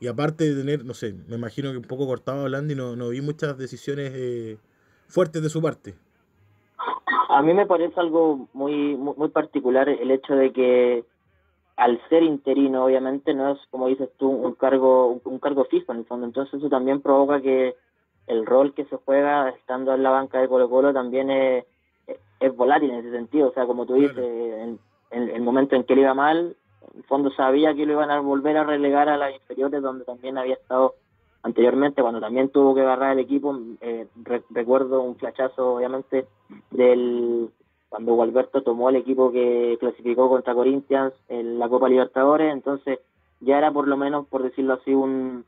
Y 0.00 0.06
aparte 0.06 0.44
de 0.44 0.60
tener, 0.60 0.84
no 0.84 0.94
sé, 0.94 1.14
me 1.28 1.36
imagino 1.36 1.70
que 1.72 1.78
un 1.78 1.84
poco 1.84 2.06
cortado 2.06 2.42
hablando 2.42 2.72
y 2.72 2.76
no, 2.76 2.94
no 2.94 3.08
vi 3.08 3.20
muchas 3.20 3.56
decisiones 3.56 4.12
eh, 4.14 4.58
fuertes 5.08 5.42
de 5.42 5.48
su 5.48 5.62
parte. 5.62 5.94
A 7.30 7.42
mí 7.42 7.54
me 7.54 7.66
parece 7.66 7.98
algo 7.98 8.48
muy, 8.52 8.96
muy, 8.96 9.28
particular 9.28 9.88
el 9.88 10.10
hecho 10.10 10.34
de 10.34 10.52
que 10.52 11.04
al 11.76 12.00
ser 12.08 12.22
interino, 12.22 12.84
obviamente, 12.84 13.34
no 13.34 13.52
es, 13.52 13.58
como 13.70 13.88
dices 13.88 14.08
tú, 14.16 14.28
un 14.28 14.54
cargo, 14.54 15.20
un 15.24 15.38
cargo 15.38 15.64
fijo 15.64 15.92
en 15.92 15.98
el 15.98 16.04
fondo. 16.04 16.26
Entonces 16.26 16.54
eso 16.54 16.68
también 16.68 17.00
provoca 17.00 17.40
que 17.40 17.74
el 18.26 18.46
rol 18.46 18.74
que 18.74 18.84
se 18.86 18.96
juega 18.96 19.48
estando 19.50 19.94
en 19.94 20.02
la 20.02 20.10
banca 20.10 20.40
de 20.40 20.48
Colo 20.48 20.68
Colo 20.70 20.92
también 20.92 21.30
es, 21.30 21.64
es 22.40 22.56
volátil 22.56 22.90
en 22.90 23.00
ese 23.00 23.10
sentido. 23.10 23.48
O 23.48 23.52
sea, 23.52 23.66
como 23.66 23.86
tú 23.86 23.94
dices, 23.94 24.16
en, 24.16 24.78
el 25.10 25.42
momento 25.42 25.76
en 25.76 25.84
que 25.84 25.94
le 25.94 26.02
iba 26.02 26.14
mal, 26.14 26.56
en 26.92 26.98
el 26.98 27.04
fondo 27.04 27.30
sabía 27.30 27.74
que 27.74 27.86
lo 27.86 27.94
iban 27.94 28.10
a 28.10 28.20
volver 28.20 28.56
a 28.56 28.64
relegar 28.64 29.08
a 29.08 29.16
las 29.16 29.34
inferiores, 29.34 29.82
donde 29.82 30.04
también 30.04 30.38
había 30.38 30.54
estado 30.54 30.94
anteriormente, 31.42 32.02
cuando 32.02 32.20
también 32.20 32.48
tuvo 32.50 32.74
que 32.74 32.82
agarrar 32.82 33.12
el 33.12 33.18
equipo. 33.18 33.56
Eh, 33.80 34.06
recuerdo 34.50 35.02
un 35.02 35.16
flachazo, 35.16 35.74
obviamente, 35.74 36.26
del 36.70 37.50
cuando 37.94 38.14
Gualberto 38.16 38.60
tomó 38.64 38.88
el 38.88 38.96
equipo 38.96 39.30
que 39.30 39.76
clasificó 39.78 40.28
contra 40.28 40.52
Corinthians 40.52 41.14
en 41.28 41.60
la 41.60 41.68
Copa 41.68 41.88
Libertadores, 41.88 42.52
entonces 42.52 42.98
ya 43.38 43.56
era 43.56 43.70
por 43.70 43.86
lo 43.86 43.96
menos, 43.96 44.26
por 44.26 44.42
decirlo 44.42 44.74
así, 44.74 44.92
un, 44.92 45.44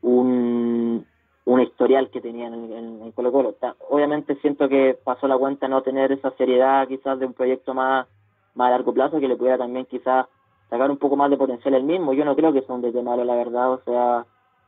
un, 0.00 1.04
un 1.44 1.60
historial 1.60 2.08
que 2.08 2.22
tenía 2.22 2.46
en, 2.46 2.72
en, 2.72 3.12
Colo 3.12 3.30
Colo. 3.30 3.56
Obviamente 3.90 4.36
siento 4.36 4.70
que 4.70 4.98
pasó 5.04 5.28
la 5.28 5.36
cuenta 5.36 5.68
no 5.68 5.82
tener 5.82 6.12
esa 6.12 6.30
seriedad 6.38 6.88
quizás 6.88 7.18
de 7.18 7.26
un 7.26 7.34
proyecto 7.34 7.74
más, 7.74 8.06
más 8.54 8.68
a 8.68 8.70
largo 8.70 8.94
plazo 8.94 9.20
que 9.20 9.28
le 9.28 9.36
pudiera 9.36 9.58
también 9.58 9.84
quizás 9.84 10.24
sacar 10.70 10.90
un 10.90 10.96
poco 10.96 11.16
más 11.16 11.28
de 11.28 11.36
potencial 11.36 11.74
el 11.74 11.84
mismo. 11.84 12.14
Yo 12.14 12.24
no 12.24 12.34
creo 12.36 12.54
que 12.54 12.62
sea 12.62 12.74
un 12.74 12.80
desde 12.80 13.02
malo, 13.02 13.22
la 13.22 13.36
verdad, 13.36 13.70
o 13.70 13.82
sea, 13.84 14.24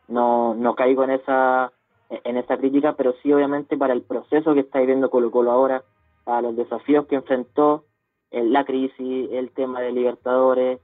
no, 0.09 0.55
no 0.55 0.75
caigo 0.75 1.05
en 1.05 1.13
esa 1.13 1.73
en 2.11 2.37
esa 2.37 2.59
crítica, 2.59 2.93
pero 2.93 3.15
sí 3.23 3.33
obviamente 3.33 3.79
para 3.79 3.95
el 3.95 4.03
proceso 4.03 4.53
que 4.53 4.61
está 4.61 4.81
viviendo 4.81 5.09
Colo 5.09 5.31
Colo 5.31 5.53
ahora, 5.53 5.83
a 6.29 6.43
los 6.43 6.57
desafíos 6.57 7.07
que 7.07 7.17
enfrentó, 7.17 7.85
la 8.31 8.65
crisis, 8.65 9.29
el 9.33 9.51
tema 9.51 9.81
de 9.81 9.93
Libertadores, 9.93 10.81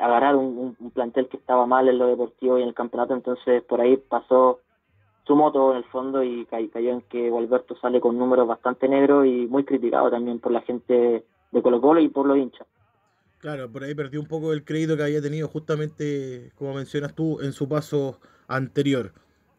agarrar 0.00 0.36
un, 0.36 0.76
plantel 0.94 1.28
que 1.28 1.36
estaba 1.36 1.66
mal 1.66 1.88
en 1.88 1.98
lo 1.98 2.06
deportivo 2.06 2.58
y 2.58 2.62
en 2.62 2.68
el 2.68 2.74
campeonato, 2.74 3.14
entonces 3.14 3.62
por 3.62 3.80
ahí 3.80 3.96
pasó 3.96 4.60
sumó 5.26 5.50
todo 5.50 5.72
en 5.72 5.78
el 5.78 5.84
fondo 5.84 6.22
y 6.22 6.46
cayó 6.46 6.90
en 6.90 7.02
que 7.02 7.30
Gualberto 7.30 7.76
sale 7.80 8.00
con 8.00 8.16
números 8.16 8.46
bastante 8.46 8.88
negros 8.88 9.26
y 9.26 9.46
muy 9.48 9.64
criticado 9.64 10.08
también 10.08 10.38
por 10.38 10.52
la 10.52 10.60
gente 10.62 11.24
de 11.50 11.62
Colo 11.62 11.80
Colo 11.80 12.00
y 12.00 12.08
por 12.08 12.26
los 12.26 12.38
hinchas. 12.38 12.66
Claro, 13.38 13.70
por 13.70 13.82
ahí 13.82 13.94
perdió 13.94 14.20
un 14.20 14.28
poco 14.28 14.52
el 14.52 14.64
crédito 14.64 14.96
que 14.96 15.02
había 15.02 15.20
tenido 15.20 15.48
justamente, 15.48 16.52
como 16.54 16.74
mencionas 16.74 17.14
tú, 17.14 17.40
en 17.40 17.52
su 17.52 17.68
paso 17.68 18.20
anterior. 18.46 19.12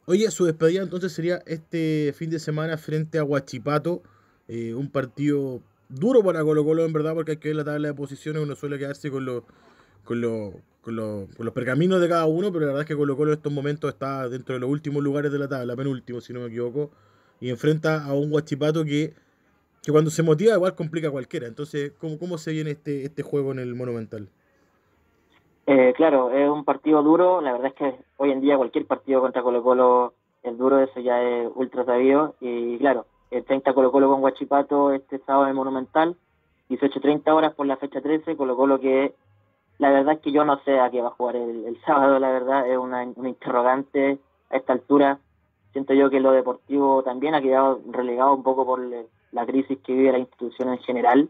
Oye, 0.06 0.32
su 0.32 0.46
despedida 0.46 0.82
entonces 0.82 1.12
sería 1.12 1.42
este 1.46 2.14
fin 2.14 2.30
de 2.30 2.40
semana 2.40 2.78
frente 2.78 3.20
a 3.20 3.26
Huachipato, 3.26 4.02
eh, 4.48 4.74
un 4.74 4.90
partido 4.90 5.62
duro 5.90 6.24
para 6.24 6.44
Colo 6.44 6.64
Colo 6.64 6.86
en 6.86 6.94
verdad, 6.94 7.14
porque 7.14 7.32
hay 7.32 7.38
que 7.38 7.50
ver 7.50 7.58
la 7.58 7.64
tabla 7.64 7.90
de 7.90 7.94
posiciones, 7.94 8.42
uno 8.42 8.56
suele 8.56 8.78
quedarse 8.78 9.10
con 9.12 9.26
los 9.26 9.44
con, 10.04 10.22
con, 10.82 10.96
los 10.96 11.54
pergaminos 11.54 12.00
de 12.00 12.08
cada 12.08 12.26
uno, 12.26 12.52
pero 12.52 12.62
la 12.62 12.68
verdad 12.68 12.82
es 12.82 12.88
que 12.88 12.96
Colo 12.96 13.18
Colo 13.18 13.32
en 13.32 13.38
estos 13.38 13.52
momentos 13.52 13.90
está 13.90 14.30
dentro 14.30 14.54
de 14.56 14.62
los 14.62 14.70
últimos 14.70 15.04
lugares 15.04 15.32
de 15.32 15.40
la 15.40 15.48
tabla, 15.48 15.76
penúltimo 15.76 16.22
si 16.22 16.34
no 16.34 16.42
me 16.42 16.48
equivoco, 16.48 16.92
y 17.40 17.50
enfrenta 17.50 18.06
a 18.06 18.14
un 18.14 18.30
Guachipato 18.30 18.86
que, 18.86 19.14
que 19.84 19.92
cuando 19.92 20.10
se 20.10 20.24
motiva 20.24 20.56
igual 20.56 20.76
complica 20.76 21.10
a 21.10 21.12
cualquiera. 21.12 21.48
Entonces, 21.48 21.92
¿cómo, 22.00 22.18
cómo 22.18 22.38
se 22.38 22.52
viene 22.52 22.72
este, 22.72 23.04
este 23.04 23.22
juego 23.22 23.52
en 23.52 23.60
el 23.60 23.76
Monumental? 23.76 24.30
Eh, 25.66 25.94
claro, 25.98 26.32
es 26.32 26.50
un 26.50 26.64
partido 26.64 27.04
duro, 27.04 27.42
la 27.42 27.52
verdad 27.52 27.68
es 27.68 27.74
que 27.74 28.06
hoy 28.16 28.32
en 28.32 28.40
día 28.40 28.56
cualquier 28.56 28.86
partido 28.86 29.20
contra 29.20 29.44
Colo 29.44 29.62
Colo 29.62 30.14
es 30.42 30.58
duro, 30.58 30.80
eso 30.82 31.02
ya 31.02 31.22
es 31.22 31.50
ultra 31.54 31.84
sabido, 31.84 32.36
y 32.40 32.78
claro, 32.78 33.06
el 33.32 33.44
30 33.44 33.74
Colo 33.74 33.92
Colo 33.92 34.10
con 34.10 34.22
Guachipato 34.22 34.92
este 34.92 35.20
sábado 35.20 35.48
en 35.48 35.56
Monumental, 35.56 36.16
18-30 36.70 37.32
horas 37.32 37.54
por 37.54 37.66
la 37.66 37.78
fecha 37.78 38.02
13, 38.02 38.36
Colo 38.36 38.56
Colo 38.56 38.80
que 38.80 39.14
la 39.78 39.92
verdad 39.92 40.16
es 40.16 40.20
que 40.22 40.32
yo 40.32 40.44
no 40.44 40.60
sé 40.64 40.80
a 40.80 40.90
qué 40.90 41.02
va 41.02 41.10
a 41.10 41.12
jugar 41.12 41.36
el, 41.36 41.78
sábado, 41.86 42.20
la 42.20 42.30
verdad, 42.30 42.68
es 42.70 42.78
una, 42.78 43.04
interrogante 43.04 44.20
a 44.50 44.58
esta 44.58 44.74
altura. 44.74 45.20
Siento 45.72 45.94
yo 45.94 46.10
que 46.10 46.20
lo 46.20 46.32
deportivo 46.32 47.04
también 47.04 47.36
ha 47.36 47.42
quedado 47.42 47.80
relegado 47.92 48.34
un 48.34 48.44
poco 48.44 48.66
por 48.66 48.82
la 49.32 49.46
crisis 49.46 49.78
que 49.80 49.94
vive 49.94 50.12
la 50.12 50.20
institución 50.20 50.70
en 50.70 50.80
general 50.80 51.30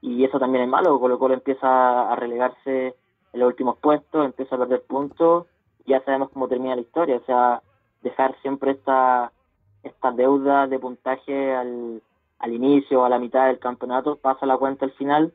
y 0.00 0.24
eso 0.24 0.38
también 0.38 0.64
es 0.64 0.70
malo, 0.70 0.98
Colo 1.00 1.18
Colo 1.18 1.34
empieza 1.34 2.12
a 2.12 2.16
relegarse 2.16 2.94
en 3.32 3.40
los 3.40 3.48
últimos 3.48 3.78
puestos, 3.78 4.24
empieza 4.24 4.54
a 4.54 4.58
perder 4.58 4.82
puntos, 4.82 5.46
ya 5.86 6.02
sabemos 6.04 6.30
cómo 6.30 6.48
termina 6.48 6.76
la 6.76 6.82
historia, 6.82 7.16
o 7.16 7.24
sea, 7.24 7.62
dejar 8.02 8.36
siempre 8.42 8.72
esta, 8.72 9.32
esta 9.84 10.10
deuda 10.10 10.66
de 10.66 10.78
puntaje 10.78 11.54
al, 11.54 12.02
al 12.38 12.52
inicio, 12.52 13.04
a 13.04 13.08
la 13.08 13.18
mitad 13.18 13.46
del 13.46 13.58
campeonato, 13.58 14.16
pasa 14.16 14.46
la 14.46 14.58
cuenta 14.58 14.84
al 14.84 14.92
final 14.92 15.32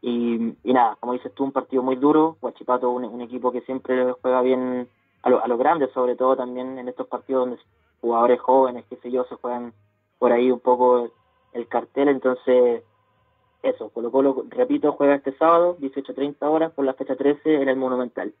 y, 0.00 0.54
nada, 0.64 0.96
como 1.00 1.14
dices 1.14 1.32
tú, 1.34 1.42
un 1.42 1.52
partido 1.52 1.82
muy 1.82 1.96
duro. 1.96 2.36
Huachipato, 2.40 2.90
un, 2.90 3.20
equipo 3.20 3.50
que 3.50 3.62
siempre 3.62 4.12
juega 4.22 4.40
bien 4.42 4.88
a 5.22 5.30
lo, 5.30 5.42
a 5.42 5.48
lo 5.48 5.58
grande, 5.58 5.88
sobre 5.92 6.14
todo 6.14 6.36
también 6.36 6.78
en 6.78 6.88
estos 6.88 7.08
partidos 7.08 7.48
donde 7.48 7.62
jugadores 8.00 8.40
jóvenes, 8.40 8.84
qué 8.88 8.96
sé 8.96 9.10
yo, 9.10 9.24
se 9.24 9.34
juegan 9.34 9.72
por 10.18 10.32
ahí 10.32 10.50
un 10.50 10.60
poco 10.60 11.10
el, 11.52 11.66
cartel. 11.66 12.08
Entonces, 12.08 12.84
eso, 13.62 13.88
Colo 13.90 14.12
Colo, 14.12 14.44
repito, 14.48 14.92
juega 14.92 15.16
este 15.16 15.36
sábado, 15.36 15.76
18.30 15.80 16.36
horas, 16.42 16.72
por 16.72 16.84
la 16.84 16.94
fecha 16.94 17.16
13 17.16 17.62
en 17.62 17.68
el 17.68 17.76
Monumental. 17.76 18.32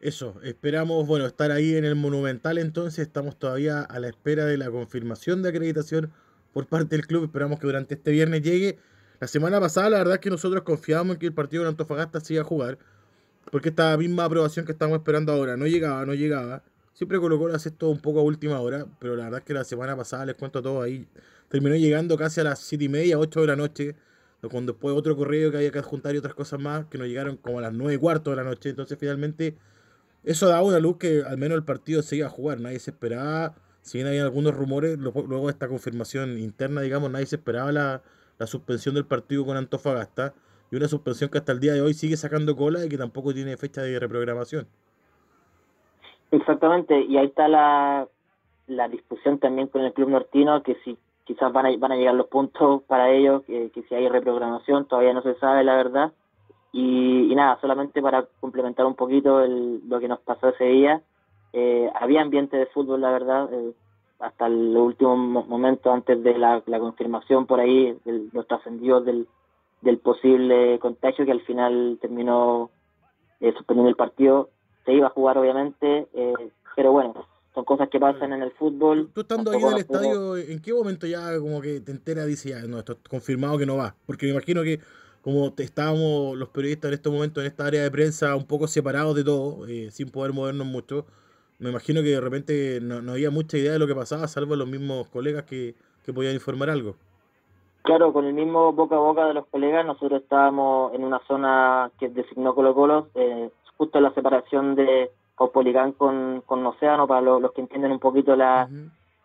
Eso, 0.00 0.40
esperamos, 0.44 1.06
bueno, 1.08 1.26
estar 1.26 1.50
ahí 1.50 1.74
en 1.74 1.84
el 1.84 1.96
Monumental 1.96 2.58
entonces, 2.58 3.00
estamos 3.00 3.36
todavía 3.36 3.82
a 3.82 3.98
la 3.98 4.08
espera 4.08 4.46
de 4.46 4.56
la 4.56 4.70
confirmación 4.70 5.42
de 5.42 5.48
acreditación 5.48 6.12
por 6.52 6.66
parte 6.66 6.96
del 6.96 7.06
club, 7.06 7.24
esperamos 7.24 7.58
que 7.58 7.66
durante 7.66 7.94
este 7.94 8.12
viernes 8.12 8.42
llegue 8.42 8.78
la 9.20 9.26
semana 9.26 9.58
pasada, 9.58 9.90
la 9.90 9.98
verdad 9.98 10.14
es 10.14 10.20
que 10.20 10.30
nosotros 10.30 10.62
confiábamos 10.62 11.14
en 11.14 11.18
que 11.18 11.26
el 11.26 11.32
partido 11.32 11.64
de 11.64 11.70
Antofagasta 11.70 12.20
se 12.20 12.34
iba 12.34 12.42
a 12.42 12.46
jugar, 12.46 12.78
porque 13.50 13.70
esta 13.70 13.96
misma 13.96 14.24
aprobación 14.24 14.64
que 14.64 14.70
estamos 14.70 14.96
esperando 14.98 15.32
ahora 15.32 15.56
no 15.56 15.66
llegaba, 15.66 16.06
no 16.06 16.14
llegaba. 16.14 16.62
Siempre 16.92 17.18
colocó 17.18 17.48
las 17.48 17.66
esto 17.66 17.88
un 17.88 17.98
poco 17.98 18.20
a 18.20 18.22
última 18.22 18.60
hora, 18.60 18.86
pero 19.00 19.16
la 19.16 19.24
verdad 19.24 19.40
es 19.40 19.44
que 19.44 19.54
la 19.54 19.64
semana 19.64 19.96
pasada, 19.96 20.26
les 20.26 20.36
cuento 20.36 20.62
todo 20.62 20.82
ahí, 20.82 21.08
terminó 21.48 21.74
llegando 21.74 22.16
casi 22.16 22.40
a 22.40 22.44
las 22.44 22.60
7 22.60 22.84
y 22.84 22.88
media, 22.88 23.18
8 23.18 23.40
de 23.40 23.46
la 23.48 23.56
noche, 23.56 23.96
cuando 24.48 24.72
después 24.72 24.94
otro 24.94 25.16
correo 25.16 25.50
que 25.50 25.56
había 25.56 25.72
que 25.72 25.80
adjuntar 25.80 26.14
y 26.14 26.18
otras 26.18 26.34
cosas 26.34 26.60
más, 26.60 26.86
que 26.86 26.98
nos 26.98 27.08
llegaron 27.08 27.36
como 27.36 27.58
a 27.58 27.62
las 27.62 27.72
9 27.72 27.94
y 27.94 27.98
cuarto 27.98 28.30
de 28.30 28.36
la 28.36 28.44
noche. 28.44 28.68
Entonces, 28.70 28.96
finalmente, 29.00 29.56
eso 30.30 30.48
daba 30.48 30.62
una 30.62 30.78
luz 30.78 30.98
que 30.98 31.22
al 31.26 31.38
menos 31.38 31.56
el 31.56 31.64
partido 31.64 32.02
se 32.02 32.16
iba 32.16 32.26
a 32.26 32.30
jugar. 32.30 32.60
Nadie 32.60 32.78
se 32.78 32.90
esperaba, 32.90 33.54
si 33.82 33.98
bien 33.98 34.06
había 34.06 34.22
algunos 34.22 34.54
rumores, 34.54 34.98
luego 34.98 35.46
de 35.46 35.52
esta 35.52 35.68
confirmación 35.68 36.38
interna, 36.38 36.82
digamos, 36.82 37.10
nadie 37.10 37.26
se 37.26 37.36
esperaba 37.36 37.72
la, 37.72 38.02
la 38.38 38.46
suspensión 38.46 38.94
del 38.94 39.06
partido 39.06 39.44
con 39.44 39.56
Antofagasta 39.56 40.34
y 40.70 40.76
una 40.76 40.88
suspensión 40.88 41.30
que 41.30 41.38
hasta 41.38 41.52
el 41.52 41.60
día 41.60 41.72
de 41.72 41.80
hoy 41.80 41.94
sigue 41.94 42.16
sacando 42.16 42.56
cola 42.56 42.84
y 42.84 42.88
que 42.88 42.98
tampoco 42.98 43.32
tiene 43.32 43.56
fecha 43.56 43.82
de 43.82 43.98
reprogramación. 43.98 44.66
Exactamente, 46.30 47.00
y 47.00 47.16
ahí 47.16 47.26
está 47.26 47.48
la, 47.48 48.06
la 48.66 48.88
discusión 48.88 49.38
también 49.38 49.68
con 49.68 49.82
el 49.82 49.92
club 49.92 50.10
nortino, 50.10 50.62
que 50.62 50.76
si 50.84 50.98
quizás 51.24 51.52
van 51.52 51.66
a, 51.66 51.76
van 51.76 51.92
a 51.92 51.96
llegar 51.96 52.14
los 52.14 52.26
puntos 52.26 52.82
para 52.82 53.10
ellos, 53.10 53.42
que, 53.46 53.70
si 53.88 53.94
hay 53.94 54.08
reprogramación, 54.08 54.86
todavía 54.86 55.14
no 55.14 55.22
se 55.22 55.34
sabe 55.36 55.64
la 55.64 55.76
verdad. 55.76 56.12
Y, 56.80 57.34
nada, 57.34 57.58
solamente 57.60 58.00
para 58.00 58.24
complementar 58.38 58.86
un 58.86 58.94
poquito 58.94 59.44
lo 59.44 59.98
que 59.98 60.06
nos 60.06 60.20
pasó 60.20 60.50
ese 60.50 60.64
día, 60.64 61.02
eh, 61.52 61.90
había 62.00 62.22
ambiente 62.22 62.56
de 62.56 62.66
fútbol, 62.66 63.00
la 63.00 63.10
verdad, 63.10 63.52
eh, 63.52 63.72
hasta 64.20 64.46
el 64.46 64.76
último 64.76 65.16
momento 65.16 65.92
antes 65.92 66.22
de 66.22 66.38
la, 66.38 66.62
confirmación 66.78 67.46
por 67.46 67.58
ahí, 67.58 67.98
los 68.32 68.46
trascendidos 68.46 69.04
del, 69.04 69.26
del 69.80 69.98
posible 69.98 70.78
contagio 70.78 71.24
que 71.24 71.32
al 71.32 71.40
final 71.40 71.98
terminó 72.00 72.70
eh, 73.40 73.52
suspendiendo 73.56 73.90
el 73.90 73.96
partido. 73.96 74.50
Se 74.84 74.92
iba 74.92 75.08
a 75.08 75.10
jugar 75.10 75.36
obviamente, 75.36 76.06
eh, 76.14 76.50
pero 76.76 76.92
bueno, 76.92 77.26
son 77.54 77.64
cosas 77.64 77.88
que 77.88 77.98
pasan 77.98 78.34
en 78.34 78.42
el 78.42 78.52
fútbol. 78.52 79.10
Tú 79.12 79.22
estando 79.22 79.50
ahí 79.50 79.60
en 79.60 79.72
el 79.72 79.78
estadio, 79.78 80.36
¿en 80.36 80.62
qué 80.62 80.72
momento 80.72 81.08
ya 81.08 81.36
como 81.40 81.60
que 81.60 81.80
te 81.80 81.90
enteras 81.90 82.26
y 82.26 82.30
dices, 82.30 82.52
ya, 82.52 82.68
no, 82.68 82.78
esto 82.78 82.92
es 82.92 82.98
confirmado 83.10 83.58
que 83.58 83.66
no 83.66 83.76
va? 83.76 83.96
Porque 84.06 84.26
me 84.26 84.32
imagino 84.32 84.62
que 84.62 84.78
como 85.28 85.52
estábamos 85.58 86.38
los 86.38 86.48
periodistas 86.48 86.88
en 86.88 86.94
este 86.94 87.10
momento 87.10 87.42
en 87.42 87.48
esta 87.48 87.66
área 87.66 87.82
de 87.82 87.90
prensa 87.90 88.34
un 88.34 88.46
poco 88.46 88.66
separados 88.66 89.14
de 89.14 89.24
todo, 89.24 89.66
eh, 89.66 89.90
sin 89.90 90.10
poder 90.10 90.32
movernos 90.32 90.66
mucho, 90.66 91.04
me 91.58 91.68
imagino 91.68 92.00
que 92.00 92.08
de 92.08 92.20
repente 92.22 92.78
no, 92.80 93.12
había 93.12 93.30
mucha 93.30 93.58
idea 93.58 93.72
de 93.72 93.78
lo 93.78 93.86
que 93.86 93.94
pasaba, 93.94 94.26
salvo 94.26 94.56
los 94.56 94.66
mismos 94.66 95.06
colegas 95.08 95.44
que, 95.44 95.74
podían 96.14 96.32
informar 96.32 96.70
algo. 96.70 96.96
Claro, 97.82 98.10
con 98.14 98.24
el 98.24 98.32
mismo 98.32 98.72
boca 98.72 98.96
a 98.96 99.00
boca 99.00 99.26
de 99.26 99.34
los 99.34 99.44
colegas, 99.48 99.84
nosotros 99.84 100.22
estábamos 100.22 100.94
en 100.94 101.04
una 101.04 101.20
zona 101.28 101.90
que 101.98 102.08
designó 102.08 102.54
Colo 102.54 102.74
Colo, 102.74 103.08
eh, 103.14 103.50
justo 103.76 103.98
en 103.98 104.04
la 104.04 104.14
separación 104.14 104.76
de 104.76 105.10
Copolicán 105.34 105.92
con, 105.92 106.42
con 106.46 106.64
Océano, 106.64 107.06
para 107.06 107.20
los, 107.20 107.42
los 107.42 107.52
que 107.52 107.60
entienden 107.60 107.92
un 107.92 107.98
poquito 107.98 108.34
la, 108.34 108.66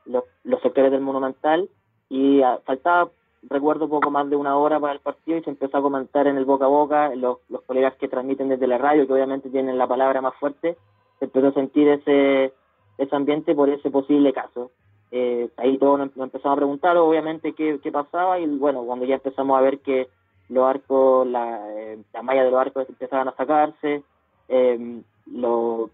los, 0.03 0.25
sectores 0.61 0.91
del 0.91 0.99
Monumental, 0.99 1.69
y 2.09 2.41
ah, 2.41 2.59
faltaba 2.65 3.09
recuerdo 3.49 3.89
poco 3.89 4.11
más 4.11 4.29
de 4.29 4.35
una 4.35 4.57
hora 4.57 4.79
para 4.79 4.93
el 4.93 4.99
partido 4.99 5.37
y 5.37 5.43
se 5.43 5.49
empezó 5.49 5.77
a 5.77 5.81
comentar 5.81 6.27
en 6.27 6.37
el 6.37 6.45
boca 6.45 6.65
a 6.65 6.69
boca, 6.69 7.15
los, 7.15 7.37
los 7.49 7.61
colegas 7.63 7.95
que 7.95 8.07
transmiten 8.07 8.49
desde 8.49 8.67
la 8.67 8.77
radio, 8.77 9.05
que 9.05 9.13
obviamente 9.13 9.49
tienen 9.49 9.77
la 9.77 9.87
palabra 9.87 10.21
más 10.21 10.35
fuerte, 10.35 10.77
se 11.19 11.25
empezó 11.25 11.47
a 11.47 11.53
sentir 11.53 11.87
ese, 11.87 12.53
ese 12.97 13.15
ambiente 13.15 13.55
por 13.55 13.69
ese 13.69 13.89
posible 13.89 14.33
caso. 14.33 14.71
Eh, 15.11 15.49
ahí 15.57 15.77
todos 15.77 15.99
nos, 15.99 16.17
empezamos 16.17 16.55
a 16.55 16.61
preguntar 16.61 16.97
obviamente 16.97 17.53
qué, 17.53 17.79
qué, 17.83 17.91
pasaba 17.91 18.39
y 18.39 18.47
bueno, 18.47 18.83
cuando 18.83 19.05
ya 19.05 19.15
empezamos 19.15 19.57
a 19.57 19.61
ver 19.61 19.79
que 19.79 20.07
los 20.49 20.65
arcos, 20.65 21.27
la, 21.27 21.61
eh, 21.77 21.99
la 22.13 22.23
malla 22.23 22.43
de 22.43 22.51
los 22.51 22.59
arcos 22.59 22.89
empezaban 22.89 23.27
a 23.27 23.35
sacarse, 23.35 24.03
eh, 24.47 25.01
los, 25.27 25.91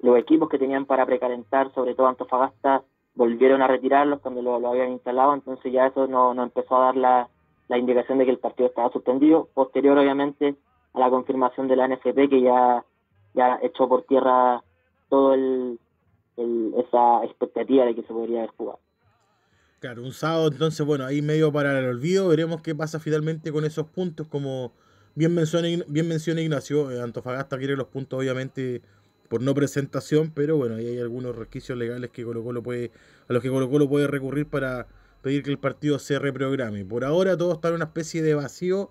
los 0.00 0.18
equipos 0.18 0.48
que 0.48 0.58
tenían 0.58 0.86
para 0.86 1.06
precalentar, 1.06 1.72
sobre 1.74 1.94
todo 1.94 2.06
Antofagasta, 2.06 2.82
volvieron 3.14 3.62
a 3.62 3.66
retirarlos 3.66 4.20
cuando 4.20 4.42
lo, 4.42 4.66
habían 4.66 4.92
instalado, 4.92 5.34
entonces 5.34 5.72
ya 5.72 5.86
eso 5.86 6.06
nos 6.06 6.34
no 6.34 6.42
empezó 6.42 6.76
a 6.76 6.86
dar 6.86 6.96
la, 6.96 7.28
la 7.68 7.78
indicación 7.78 8.18
de 8.18 8.26
que 8.26 8.30
el 8.30 8.38
partido 8.38 8.68
estaba 8.68 8.90
suspendido, 8.90 9.48
posterior 9.54 9.96
obviamente 9.96 10.56
a 10.92 11.00
la 11.00 11.10
confirmación 11.10 11.68
de 11.68 11.76
la 11.76 11.88
NFP 11.88 12.28
que 12.28 12.42
ya, 12.42 12.84
ya 13.34 13.58
echó 13.62 13.88
por 13.88 14.04
tierra 14.04 14.62
todo 15.08 15.34
el, 15.34 15.78
esa 16.36 17.24
expectativa 17.24 17.84
de 17.84 17.94
que 17.94 18.02
se 18.02 18.08
podría 18.08 18.40
haber 18.40 18.50
jugado. 18.56 18.78
Claro, 19.80 20.02
un 20.02 20.12
sábado 20.12 20.48
entonces, 20.48 20.86
bueno, 20.86 21.04
ahí 21.04 21.22
medio 21.22 21.50
para 21.50 21.78
el 21.78 21.86
olvido, 21.86 22.28
veremos 22.28 22.62
qué 22.62 22.74
pasa 22.74 23.00
finalmente 23.00 23.50
con 23.50 23.64
esos 23.64 23.86
puntos, 23.86 24.28
como 24.28 24.72
bien 25.14 25.34
menciona, 25.34 25.68
bien 25.88 26.08
menciona 26.08 26.40
Ignacio, 26.40 26.90
eh, 26.90 27.00
Antofagasta 27.02 27.58
quiere 27.58 27.74
los 27.76 27.88
puntos 27.88 28.18
obviamente 28.18 28.82
por 29.32 29.40
no 29.40 29.54
presentación, 29.54 30.30
pero 30.30 30.58
bueno, 30.58 30.74
ahí 30.74 30.86
hay 30.88 30.98
algunos 30.98 31.34
requisitos 31.34 31.78
legales 31.78 32.10
que 32.10 32.22
Colo 32.22 32.44
-Colo 32.44 32.62
puede, 32.62 32.90
a 33.30 33.32
los 33.32 33.42
que 33.42 33.48
Colo 33.48 33.70
Colo 33.70 33.88
puede 33.88 34.06
recurrir 34.06 34.46
para 34.46 34.86
pedir 35.22 35.42
que 35.42 35.50
el 35.50 35.58
partido 35.58 35.98
se 35.98 36.18
reprograme. 36.18 36.84
Por 36.84 37.02
ahora 37.02 37.34
todo 37.34 37.54
está 37.54 37.68
en 37.68 37.76
una 37.76 37.86
especie 37.86 38.22
de 38.22 38.34
vacío, 38.34 38.90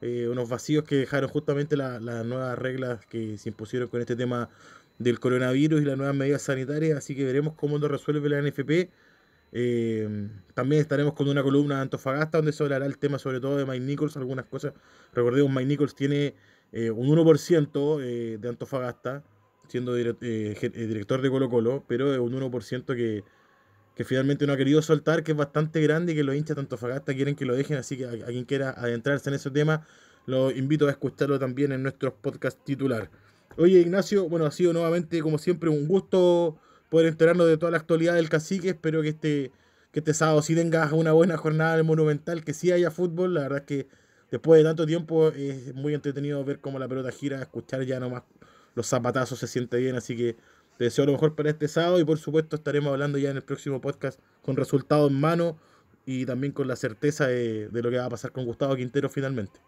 eh, 0.00 0.28
unos 0.28 0.48
vacíos 0.48 0.84
que 0.84 0.94
dejaron 0.96 1.28
justamente 1.28 1.76
las 1.76 2.00
nuevas 2.00 2.58
reglas 2.58 3.04
que 3.04 3.36
se 3.36 3.50
impusieron 3.50 3.88
con 3.88 4.00
este 4.00 4.16
tema 4.16 4.48
del 4.98 5.20
coronavirus 5.20 5.82
y 5.82 5.84
las 5.84 5.98
nuevas 5.98 6.16
medidas 6.16 6.40
sanitarias, 6.40 6.96
así 6.96 7.14
que 7.14 7.26
veremos 7.26 7.52
cómo 7.54 7.76
lo 7.76 7.86
resuelve 7.86 8.30
la 8.30 8.40
NFP. 8.40 8.88
Eh, 9.52 10.08
también 10.54 10.80
estaremos 10.80 11.12
con 11.12 11.28
una 11.28 11.42
columna 11.42 11.76
de 11.76 11.82
Antofagasta 11.82 12.38
donde 12.38 12.54
se 12.54 12.62
hablará 12.62 12.86
el 12.86 12.96
tema 12.96 13.18
sobre 13.18 13.40
todo 13.40 13.58
de 13.58 13.66
Mike 13.66 13.84
Nichols, 13.84 14.16
algunas 14.16 14.46
cosas. 14.46 14.72
Recordemos, 15.12 15.52
Mike 15.52 15.66
Nichols 15.66 15.94
tiene 15.94 16.34
eh, 16.72 16.90
un 16.90 17.08
1% 17.08 18.38
de 18.38 18.48
Antofagasta, 18.48 19.22
siendo 19.72 19.96
eh, 19.96 20.14
eh, 20.20 20.86
director 20.86 21.22
de 21.22 21.30
Colo 21.30 21.48
Colo, 21.48 21.82
pero 21.88 22.12
es 22.12 22.18
un 22.18 22.38
1% 22.38 22.94
que, 22.94 23.24
que 23.96 24.04
finalmente 24.04 24.46
no 24.46 24.52
ha 24.52 24.56
querido 24.58 24.82
soltar, 24.82 25.24
que 25.24 25.32
es 25.32 25.38
bastante 25.38 25.80
grande 25.80 26.12
y 26.12 26.14
que 26.14 26.24
los 26.24 26.36
hinchas 26.36 26.56
tanto 26.56 26.76
Fagasta 26.76 27.14
quieren 27.14 27.34
que 27.34 27.46
lo 27.46 27.56
dejen, 27.56 27.78
así 27.78 27.96
que 27.96 28.04
a, 28.04 28.26
quien 28.26 28.44
quiera 28.44 28.70
adentrarse 28.76 29.30
en 29.30 29.34
ese 29.36 29.50
tema, 29.50 29.86
lo 30.26 30.50
invito 30.50 30.88
a 30.88 30.90
escucharlo 30.90 31.38
también 31.38 31.72
en 31.72 31.82
nuestros 31.82 32.12
podcast 32.20 32.62
titular. 32.62 33.10
Oye 33.56 33.80
Ignacio, 33.80 34.28
bueno, 34.28 34.44
ha 34.44 34.50
sido 34.50 34.74
nuevamente 34.74 35.22
como 35.22 35.38
siempre 35.38 35.70
un 35.70 35.88
gusto 35.88 36.58
poder 36.90 37.06
enterarnos 37.06 37.46
de 37.46 37.56
toda 37.56 37.72
la 37.72 37.78
actualidad 37.78 38.14
del 38.14 38.28
cacique, 38.28 38.68
espero 38.68 39.00
que 39.00 39.08
este, 39.08 39.52
que 39.90 40.00
este 40.00 40.12
sábado 40.12 40.42
sí 40.42 40.54
tengas 40.54 40.92
una 40.92 41.12
buena 41.12 41.38
jornada 41.38 41.76
del 41.76 41.84
Monumental, 41.84 42.44
que 42.44 42.52
sí 42.52 42.70
haya 42.72 42.90
fútbol, 42.90 43.32
la 43.32 43.40
verdad 43.40 43.60
es 43.60 43.64
que 43.64 43.88
después 44.30 44.58
de 44.58 44.64
tanto 44.64 44.84
tiempo 44.84 45.28
es 45.28 45.74
muy 45.74 45.94
entretenido 45.94 46.44
ver 46.44 46.60
cómo 46.60 46.78
la 46.78 46.88
pelota 46.88 47.10
gira, 47.10 47.40
escuchar 47.40 47.84
ya 47.84 47.98
nomás 47.98 48.24
los 48.74 48.86
zapatazos 48.86 49.38
se 49.38 49.46
siente 49.46 49.76
bien, 49.78 49.96
así 49.96 50.16
que 50.16 50.36
te 50.78 50.84
deseo 50.84 51.06
lo 51.06 51.12
mejor 51.12 51.34
para 51.34 51.50
este 51.50 51.68
sábado 51.68 52.00
y 52.00 52.04
por 52.04 52.18
supuesto 52.18 52.56
estaremos 52.56 52.92
hablando 52.92 53.18
ya 53.18 53.30
en 53.30 53.36
el 53.36 53.42
próximo 53.42 53.80
podcast 53.80 54.20
con 54.44 54.56
resultados 54.56 55.10
en 55.10 55.20
mano 55.20 55.56
y 56.06 56.26
también 56.26 56.52
con 56.52 56.66
la 56.66 56.76
certeza 56.76 57.26
de, 57.26 57.68
lo 57.72 57.90
que 57.90 57.98
va 57.98 58.06
a 58.06 58.10
pasar 58.10 58.32
con 58.32 58.44
Gustavo 58.44 58.74
Quintero 58.74 59.08
finalmente. 59.08 59.60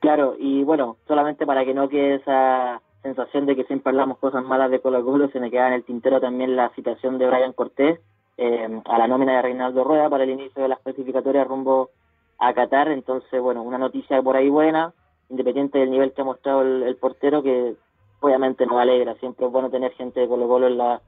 Claro, 0.00 0.36
y 0.38 0.62
bueno, 0.64 0.96
solamente 1.06 1.46
para 1.46 1.64
que 1.64 1.74
no 1.74 1.88
quede 1.88 2.16
esa 2.16 2.80
sensación 3.02 3.46
de 3.46 3.56
que 3.56 3.64
siempre 3.64 3.90
hablamos 3.90 4.18
cosas 4.18 4.44
malas 4.44 4.70
de 4.70 4.80
Colo 4.80 5.04
Colo, 5.04 5.28
se 5.30 5.40
me 5.40 5.50
queda 5.50 5.68
en 5.68 5.74
el 5.74 5.84
tintero 5.84 6.20
también 6.20 6.56
la 6.56 6.70
citación 6.70 7.18
de 7.18 7.26
Brian 7.26 7.52
Cortés 7.52 8.00
eh, 8.38 8.80
a 8.84 8.98
la 8.98 9.06
nómina 9.06 9.36
de 9.36 9.42
Reinaldo 9.42 9.84
Rueda 9.84 10.08
para 10.08 10.24
el 10.24 10.30
inicio 10.30 10.62
de 10.62 10.68
las 10.68 10.80
clasificatorias 10.80 11.46
rumbo 11.46 11.90
a 12.38 12.54
Qatar, 12.54 12.88
entonces 12.88 13.40
bueno, 13.40 13.62
una 13.62 13.78
noticia 13.78 14.20
por 14.22 14.36
ahí 14.36 14.48
buena, 14.48 14.92
independiente 15.32 15.78
del 15.78 15.90
nivel 15.90 16.12
que 16.12 16.20
ha 16.20 16.24
mostrado 16.24 16.60
el, 16.62 16.96
portero, 16.96 17.42
que 17.42 17.74
obviamente 18.20 18.66
nos 18.66 18.78
alegra. 18.78 19.14
Siempre 19.16 19.46
es 19.46 19.52
bueno 19.52 19.70
tener 19.70 19.92
gente 19.92 20.20
de 20.20 20.28
Colo 20.28 20.46
Colo 20.46 20.66
en 20.66 20.76
la, 20.76 21.00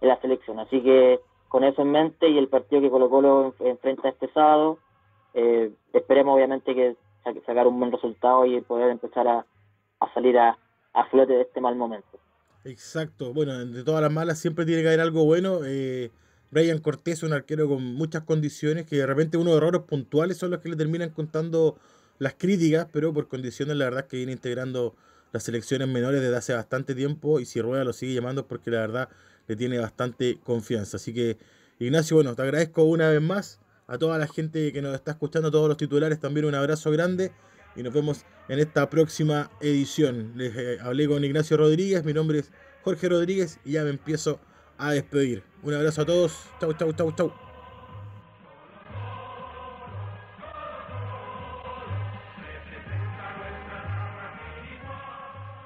en 0.00 0.08
la 0.08 0.20
selección. 0.20 0.58
Así 0.58 0.82
que 0.82 1.20
con 1.48 1.64
eso 1.64 1.82
en 1.82 1.92
mente 1.92 2.28
y 2.28 2.36
el 2.38 2.48
partido 2.48 2.82
que 2.82 2.90
Colo 2.90 3.08
Colo 3.08 3.54
enfrenta 3.60 4.08
este 4.08 4.28
sábado, 4.32 4.78
eh, 5.34 5.70
esperemos 5.92 6.34
obviamente 6.34 6.74
que 6.74 6.96
sacar 7.46 7.66
un 7.66 7.78
buen 7.78 7.92
resultado 7.92 8.44
y 8.46 8.60
poder 8.62 8.90
empezar 8.90 9.28
a, 9.28 9.46
salir 10.12 10.38
a, 10.38 10.58
flote 11.10 11.32
de 11.34 11.42
este 11.42 11.60
mal 11.60 11.76
momento. 11.76 12.18
Exacto, 12.64 13.32
bueno, 13.32 13.64
de 13.64 13.84
todas 13.84 14.02
las 14.02 14.12
malas 14.12 14.40
siempre 14.40 14.66
tiene 14.66 14.82
que 14.82 14.88
haber 14.88 15.00
algo 15.00 15.24
bueno. 15.24 15.60
Eh, 15.64 16.10
Brian 16.50 16.78
Cortés, 16.78 17.22
un 17.22 17.32
arquero 17.32 17.68
con 17.68 17.84
muchas 17.94 18.24
condiciones, 18.24 18.84
que 18.84 18.96
de 18.96 19.06
repente 19.06 19.36
unos 19.36 19.56
errores 19.56 19.82
puntuales 19.82 20.38
son 20.38 20.50
los 20.50 20.60
que 20.60 20.70
le 20.70 20.76
terminan 20.76 21.10
contando 21.10 21.76
las 22.18 22.34
críticas, 22.34 22.86
pero 22.92 23.12
por 23.12 23.28
condiciones 23.28 23.76
la 23.76 23.86
verdad 23.86 24.06
que 24.06 24.16
viene 24.16 24.32
integrando 24.32 24.94
las 25.32 25.44
selecciones 25.44 25.88
menores 25.88 26.20
desde 26.20 26.36
hace 26.36 26.54
bastante 26.54 26.94
tiempo 26.94 27.40
y 27.40 27.44
si 27.44 27.60
Rueda 27.60 27.84
lo 27.84 27.92
sigue 27.92 28.14
llamando 28.14 28.46
porque 28.46 28.70
la 28.70 28.80
verdad 28.80 29.08
le 29.46 29.56
tiene 29.56 29.78
bastante 29.78 30.38
confianza. 30.42 30.96
Así 30.96 31.12
que 31.12 31.38
Ignacio, 31.78 32.16
bueno, 32.16 32.34
te 32.34 32.42
agradezco 32.42 32.84
una 32.84 33.08
vez 33.10 33.20
más 33.20 33.60
a 33.86 33.98
toda 33.98 34.18
la 34.18 34.26
gente 34.26 34.72
que 34.72 34.82
nos 34.82 34.94
está 34.94 35.12
escuchando, 35.12 35.48
a 35.48 35.50
todos 35.50 35.68
los 35.68 35.76
titulares 35.76 36.20
también 36.20 36.46
un 36.46 36.54
abrazo 36.54 36.90
grande 36.90 37.32
y 37.76 37.82
nos 37.82 37.92
vemos 37.92 38.24
en 38.48 38.58
esta 38.58 38.90
próxima 38.90 39.50
edición. 39.60 40.32
Les 40.36 40.54
eh, 40.56 40.78
hablé 40.80 41.06
con 41.06 41.24
Ignacio 41.24 41.56
Rodríguez, 41.56 42.04
mi 42.04 42.12
nombre 42.12 42.40
es 42.40 42.50
Jorge 42.82 43.08
Rodríguez 43.08 43.58
y 43.64 43.72
ya 43.72 43.84
me 43.84 43.90
empiezo 43.90 44.40
a 44.76 44.92
despedir. 44.92 45.42
Un 45.62 45.74
abrazo 45.74 46.02
a 46.02 46.06
todos, 46.06 46.32
chau, 46.60 46.72
chau, 46.74 46.92
chau, 46.92 47.12
chau. 47.12 47.47